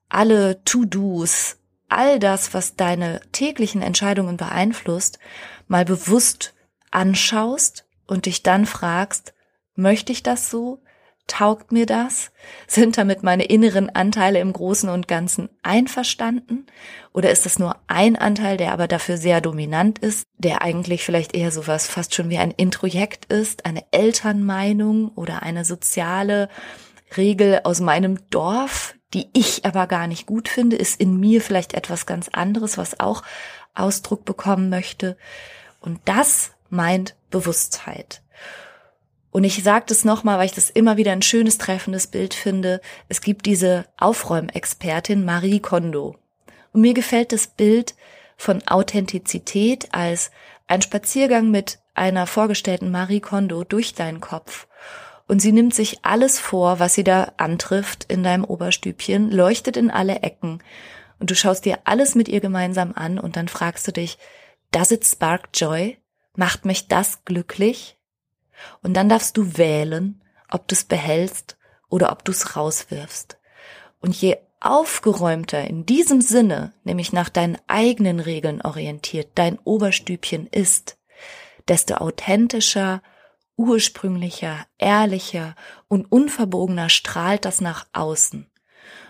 alle 0.09 0.63
To-Dos, 0.63 1.57
all 1.89 2.19
das, 2.19 2.53
was 2.53 2.75
deine 2.75 3.21
täglichen 3.31 3.81
Entscheidungen 3.81 4.37
beeinflusst, 4.37 5.19
mal 5.67 5.85
bewusst 5.85 6.54
anschaust 6.95 7.85
und 8.07 8.25
dich 8.25 8.41
dann 8.41 8.65
fragst, 8.65 9.33
möchte 9.75 10.11
ich 10.11 10.23
das 10.23 10.49
so? 10.49 10.81
Taugt 11.27 11.71
mir 11.71 11.85
das? 11.85 12.31
Sind 12.67 12.97
damit 12.97 13.23
meine 13.23 13.45
inneren 13.45 13.89
Anteile 13.89 14.39
im 14.39 14.53
Großen 14.53 14.89
und 14.89 15.07
Ganzen 15.07 15.49
einverstanden? 15.63 16.67
Oder 17.13 17.31
ist 17.31 17.45
es 17.45 17.59
nur 17.59 17.75
ein 17.87 18.15
Anteil, 18.15 18.57
der 18.57 18.71
aber 18.71 18.87
dafür 18.87 19.17
sehr 19.17 19.41
dominant 19.41 19.99
ist, 19.99 20.27
der 20.37 20.61
eigentlich 20.61 21.03
vielleicht 21.03 21.35
eher 21.35 21.51
sowas 21.51 21.87
fast 21.87 22.13
schon 22.13 22.29
wie 22.29 22.37
ein 22.37 22.51
Introjekt 22.51 23.25
ist, 23.25 23.65
eine 23.65 23.83
Elternmeinung 23.91 25.09
oder 25.09 25.43
eine 25.43 25.65
soziale 25.65 26.49
Regel 27.17 27.61
aus 27.63 27.79
meinem 27.79 28.29
Dorf, 28.29 28.95
die 29.13 29.27
ich 29.33 29.65
aber 29.65 29.87
gar 29.87 30.07
nicht 30.07 30.25
gut 30.25 30.47
finde, 30.49 30.75
ist 30.75 30.99
in 30.99 31.19
mir 31.19 31.41
vielleicht 31.41 31.73
etwas 31.73 32.05
ganz 32.05 32.29
anderes, 32.29 32.77
was 32.77 32.99
auch 32.99 33.23
Ausdruck 33.73 34.25
bekommen 34.25 34.69
möchte. 34.69 35.17
Und 35.79 35.99
das 36.05 36.51
meint 36.75 37.15
Bewusstheit. 37.29 38.21
Und 39.31 39.43
ich 39.43 39.61
sage 39.63 39.85
das 39.89 40.05
nochmal, 40.05 40.37
weil 40.37 40.45
ich 40.45 40.53
das 40.53 40.69
immer 40.69 40.95
wieder 40.95 41.11
ein 41.11 41.21
schönes, 41.21 41.57
treffendes 41.57 42.07
Bild 42.07 42.33
finde. 42.33 42.79
Es 43.09 43.19
gibt 43.19 43.45
diese 43.45 43.85
Aufräumexpertin 43.97 45.25
Marie 45.25 45.59
Kondo. 45.59 46.15
Und 46.71 46.81
mir 46.81 46.93
gefällt 46.93 47.33
das 47.33 47.47
Bild 47.47 47.95
von 48.37 48.65
Authentizität 48.65 49.93
als 49.93 50.31
ein 50.67 50.81
Spaziergang 50.81 51.51
mit 51.51 51.79
einer 51.95 52.27
vorgestellten 52.27 52.91
Marie 52.91 53.19
Kondo 53.19 53.63
durch 53.65 53.93
deinen 53.93 54.21
Kopf. 54.21 54.67
Und 55.27 55.41
sie 55.41 55.51
nimmt 55.51 55.73
sich 55.73 56.05
alles 56.05 56.39
vor, 56.39 56.79
was 56.79 56.93
sie 56.93 57.03
da 57.03 57.33
antrifft 57.37 58.05
in 58.05 58.23
deinem 58.23 58.45
Oberstübchen, 58.45 59.31
leuchtet 59.31 59.75
in 59.75 59.91
alle 59.91 60.21
Ecken. 60.21 60.63
Und 61.19 61.31
du 61.31 61.35
schaust 61.35 61.65
dir 61.65 61.79
alles 61.83 62.15
mit 62.15 62.27
ihr 62.27 62.39
gemeinsam 62.39 62.93
an 62.95 63.19
und 63.19 63.35
dann 63.35 63.47
fragst 63.47 63.87
du 63.87 63.91
dich, 63.91 64.17
does 64.71 64.91
it 64.91 65.05
spark 65.05 65.49
joy? 65.53 65.97
Macht 66.35 66.65
mich 66.65 66.87
das 66.87 67.23
glücklich? 67.25 67.97
Und 68.81 68.93
dann 68.93 69.09
darfst 69.09 69.37
du 69.37 69.57
wählen, 69.57 70.21
ob 70.49 70.67
du 70.67 70.75
es 70.75 70.83
behältst 70.83 71.57
oder 71.89 72.11
ob 72.11 72.23
du 72.25 72.31
es 72.31 72.55
rauswirfst. 72.55 73.37
Und 73.99 74.19
je 74.19 74.37
aufgeräumter 74.59 75.65
in 75.65 75.85
diesem 75.85 76.21
Sinne, 76.21 76.73
nämlich 76.83 77.13
nach 77.13 77.29
deinen 77.29 77.57
eigenen 77.67 78.19
Regeln 78.19 78.61
orientiert, 78.61 79.29
dein 79.35 79.59
Oberstübchen 79.59 80.47
ist, 80.47 80.97
desto 81.67 81.95
authentischer, 81.95 83.01
ursprünglicher, 83.57 84.65
ehrlicher 84.77 85.55
und 85.87 86.11
unverbogener 86.11 86.89
strahlt 86.89 87.45
das 87.45 87.61
nach 87.61 87.85
außen. 87.93 88.49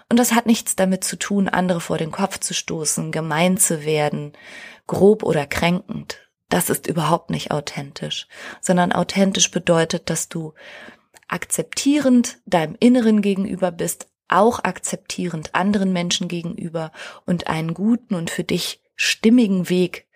Und 0.09 0.19
das 0.19 0.33
hat 0.33 0.45
nichts 0.45 0.75
damit 0.75 1.03
zu 1.03 1.17
tun, 1.17 1.49
andere 1.49 1.81
vor 1.81 1.97
den 1.97 2.11
Kopf 2.11 2.39
zu 2.39 2.53
stoßen, 2.53 3.11
gemein 3.11 3.57
zu 3.57 3.85
werden, 3.85 4.33
grob 4.87 5.23
oder 5.23 5.47
kränkend. 5.47 6.24
Das 6.49 6.69
ist 6.69 6.87
überhaupt 6.87 7.29
nicht 7.29 7.51
authentisch, 7.51 8.27
sondern 8.61 8.91
authentisch 8.91 9.49
bedeutet, 9.51 10.09
dass 10.09 10.29
du 10.29 10.53
akzeptierend 11.27 12.39
deinem 12.45 12.75
Inneren 12.79 13.21
gegenüber 13.21 13.71
bist, 13.71 14.07
auch 14.27 14.63
akzeptierend 14.63 15.53
anderen 15.53 15.93
Menschen 15.93 16.27
gegenüber 16.27 16.91
und 17.25 17.47
einen 17.47 17.73
guten 17.73 18.15
und 18.15 18.29
für 18.29 18.43
dich 18.43 18.81
stimmigen 18.95 19.69
Weg 19.69 20.07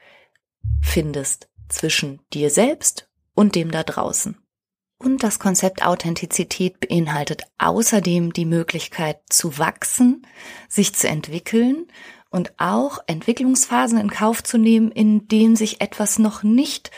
findest 0.82 1.50
zwischen 1.68 2.22
dir 2.34 2.50
selbst 2.50 3.10
und 3.34 3.56
dem 3.56 3.72
da 3.72 3.84
draußen. 3.84 4.38
Und 4.98 5.24
das 5.24 5.40
Konzept 5.40 5.86
Authentizität 5.86 6.80
beinhaltet 6.82 7.44
außerdem 7.58 8.34
die 8.34 8.46
Möglichkeit 8.46 9.22
zu 9.30 9.58
wachsen, 9.58 10.28
sich 10.68 10.94
zu 10.94 11.08
entwickeln 11.08 11.88
und 12.30 12.54
auch 12.58 13.00
Entwicklungsphasen 13.08 13.98
in 13.98 14.10
Kauf 14.10 14.44
zu 14.44 14.58
nehmen, 14.58 14.92
in 14.92 15.28
denen 15.28 15.56
sich 15.56 15.82
etwas 15.82 16.20
noch 16.20 16.44
nicht 16.44 16.92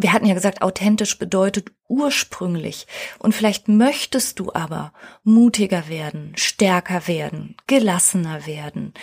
wir 0.00 0.12
hatten 0.12 0.26
ja 0.26 0.34
gesagt, 0.34 0.62
authentisch 0.62 1.18
bedeutet 1.18 1.72
ursprünglich. 1.88 2.86
Und 3.18 3.34
vielleicht 3.34 3.66
möchtest 3.66 4.38
du 4.38 4.52
aber 4.52 4.92
mutiger 5.24 5.88
werden, 5.88 6.32
stärker 6.36 7.08
werden, 7.08 7.56
gelassener 7.66 8.46
werden, 8.46 8.94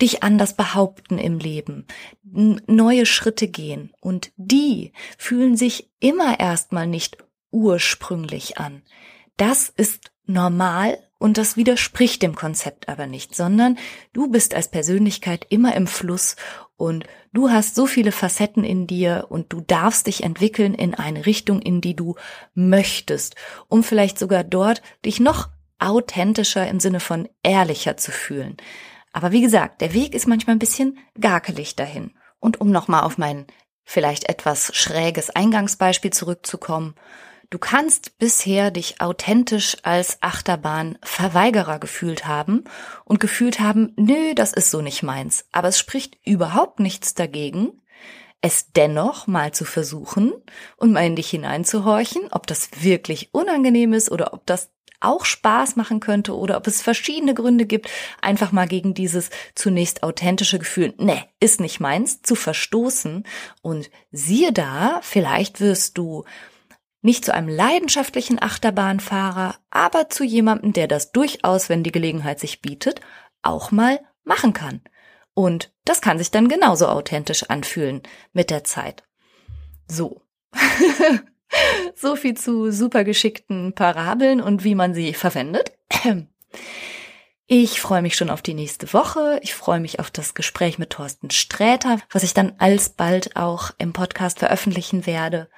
dich 0.00 0.24
anders 0.24 0.56
behaupten 0.56 1.18
im 1.18 1.38
Leben, 1.38 1.86
neue 2.24 3.06
Schritte 3.06 3.46
gehen. 3.46 3.92
Und 4.00 4.32
die 4.36 4.92
fühlen 5.16 5.56
sich 5.56 5.90
immer 6.00 6.40
erstmal 6.40 6.88
nicht 6.88 7.18
ursprünglich 7.52 8.58
an. 8.58 8.82
Das 9.36 9.68
ist 9.68 10.10
normal 10.26 10.98
und 11.22 11.38
das 11.38 11.56
widerspricht 11.56 12.20
dem 12.20 12.34
Konzept 12.34 12.88
aber 12.88 13.06
nicht, 13.06 13.36
sondern 13.36 13.78
du 14.12 14.28
bist 14.28 14.54
als 14.56 14.68
Persönlichkeit 14.68 15.46
immer 15.50 15.74
im 15.76 15.86
Fluss 15.86 16.34
und 16.76 17.04
du 17.32 17.48
hast 17.48 17.76
so 17.76 17.86
viele 17.86 18.10
Facetten 18.10 18.64
in 18.64 18.88
dir 18.88 19.26
und 19.28 19.52
du 19.52 19.60
darfst 19.60 20.08
dich 20.08 20.24
entwickeln 20.24 20.74
in 20.74 20.96
eine 20.96 21.24
Richtung, 21.24 21.62
in 21.62 21.80
die 21.80 21.94
du 21.94 22.16
möchtest, 22.54 23.36
um 23.68 23.84
vielleicht 23.84 24.18
sogar 24.18 24.42
dort 24.42 24.82
dich 25.04 25.20
noch 25.20 25.48
authentischer 25.78 26.66
im 26.66 26.80
Sinne 26.80 26.98
von 26.98 27.28
ehrlicher 27.44 27.96
zu 27.96 28.10
fühlen. 28.10 28.56
Aber 29.12 29.30
wie 29.30 29.42
gesagt, 29.42 29.80
der 29.80 29.94
Weg 29.94 30.16
ist 30.16 30.26
manchmal 30.26 30.56
ein 30.56 30.58
bisschen 30.60 30.98
gakelig 31.20 31.76
dahin. 31.76 32.14
Und 32.40 32.60
um 32.60 32.72
nochmal 32.72 33.04
auf 33.04 33.16
mein 33.16 33.46
vielleicht 33.84 34.28
etwas 34.28 34.74
schräges 34.74 35.30
Eingangsbeispiel 35.30 36.12
zurückzukommen, 36.12 36.96
Du 37.52 37.58
kannst 37.58 38.16
bisher 38.16 38.70
dich 38.70 39.02
authentisch 39.02 39.76
als 39.82 40.22
Achterbahn-Verweigerer 40.22 41.80
gefühlt 41.80 42.26
haben 42.26 42.64
und 43.04 43.20
gefühlt 43.20 43.60
haben, 43.60 43.92
nö, 43.96 44.34
das 44.34 44.54
ist 44.54 44.70
so 44.70 44.80
nicht 44.80 45.02
meins. 45.02 45.44
Aber 45.52 45.68
es 45.68 45.78
spricht 45.78 46.16
überhaupt 46.24 46.80
nichts 46.80 47.12
dagegen, 47.12 47.82
es 48.40 48.72
dennoch 48.72 49.26
mal 49.26 49.52
zu 49.52 49.66
versuchen 49.66 50.32
und 50.78 50.92
mal 50.92 51.04
in 51.04 51.14
dich 51.14 51.28
hineinzuhorchen, 51.28 52.22
ob 52.30 52.46
das 52.46 52.70
wirklich 52.80 53.34
unangenehm 53.34 53.92
ist 53.92 54.10
oder 54.10 54.32
ob 54.32 54.46
das 54.46 54.70
auch 55.00 55.26
Spaß 55.26 55.76
machen 55.76 56.00
könnte 56.00 56.34
oder 56.34 56.56
ob 56.56 56.66
es 56.66 56.80
verschiedene 56.80 57.34
Gründe 57.34 57.66
gibt, 57.66 57.90
einfach 58.22 58.52
mal 58.52 58.66
gegen 58.66 58.94
dieses 58.94 59.28
zunächst 59.54 60.02
authentische 60.04 60.58
Gefühl, 60.58 60.94
ne, 60.96 61.22
ist 61.38 61.60
nicht 61.60 61.80
meins, 61.80 62.22
zu 62.22 62.34
verstoßen. 62.34 63.24
Und 63.60 63.90
siehe 64.10 64.54
da, 64.54 65.00
vielleicht 65.02 65.60
wirst 65.60 65.98
du 65.98 66.24
nicht 67.02 67.24
zu 67.24 67.34
einem 67.34 67.48
leidenschaftlichen 67.48 68.40
Achterbahnfahrer, 68.40 69.56
aber 69.70 70.08
zu 70.08 70.24
jemandem, 70.24 70.72
der 70.72 70.86
das 70.86 71.12
durchaus, 71.12 71.68
wenn 71.68 71.82
die 71.82 71.92
Gelegenheit 71.92 72.40
sich 72.40 72.62
bietet, 72.62 73.00
auch 73.42 73.72
mal 73.72 74.00
machen 74.24 74.52
kann. 74.52 74.80
Und 75.34 75.72
das 75.84 76.00
kann 76.00 76.18
sich 76.18 76.30
dann 76.30 76.48
genauso 76.48 76.86
authentisch 76.86 77.44
anfühlen 77.50 78.02
mit 78.32 78.50
der 78.50 78.64
Zeit. 78.64 79.02
So. 79.88 80.22
so 81.96 82.14
viel 82.16 82.36
zu 82.36 82.70
super 82.70 83.02
geschickten 83.02 83.74
Parabeln 83.74 84.40
und 84.40 84.62
wie 84.62 84.74
man 84.74 84.94
sie 84.94 85.12
verwendet. 85.12 85.72
Ich 87.48 87.82
freue 87.82 88.00
mich 88.00 88.16
schon 88.16 88.30
auf 88.30 88.40
die 88.40 88.54
nächste 88.54 88.90
Woche. 88.94 89.38
Ich 89.42 89.52
freue 89.52 89.80
mich 89.80 90.00
auf 90.00 90.10
das 90.10 90.32
Gespräch 90.32 90.78
mit 90.78 90.88
Thorsten 90.88 91.28
Sträter, 91.28 91.98
was 92.10 92.22
ich 92.22 92.32
dann 92.32 92.54
alsbald 92.56 93.36
auch 93.36 93.72
im 93.76 93.92
Podcast 93.92 94.38
veröffentlichen 94.38 95.04
werde 95.04 95.50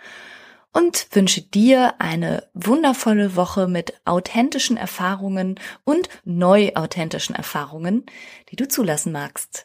und 0.75 1.07
wünsche 1.13 1.41
dir 1.41 1.95
eine 2.01 2.49
wundervolle 2.53 3.37
Woche 3.37 3.67
mit 3.69 3.95
authentischen 4.05 4.77
Erfahrungen 4.77 5.59
und 5.85 6.09
neu 6.25 6.73
authentischen 6.75 7.35
Erfahrungen, 7.35 8.05
die 8.51 8.57
du 8.57 8.69
zulassen 8.69 9.13
magst. 9.13 9.65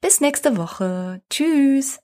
Bis 0.00 0.20
nächste 0.20 0.56
Woche. 0.56 1.20
Tschüss. 1.28 1.98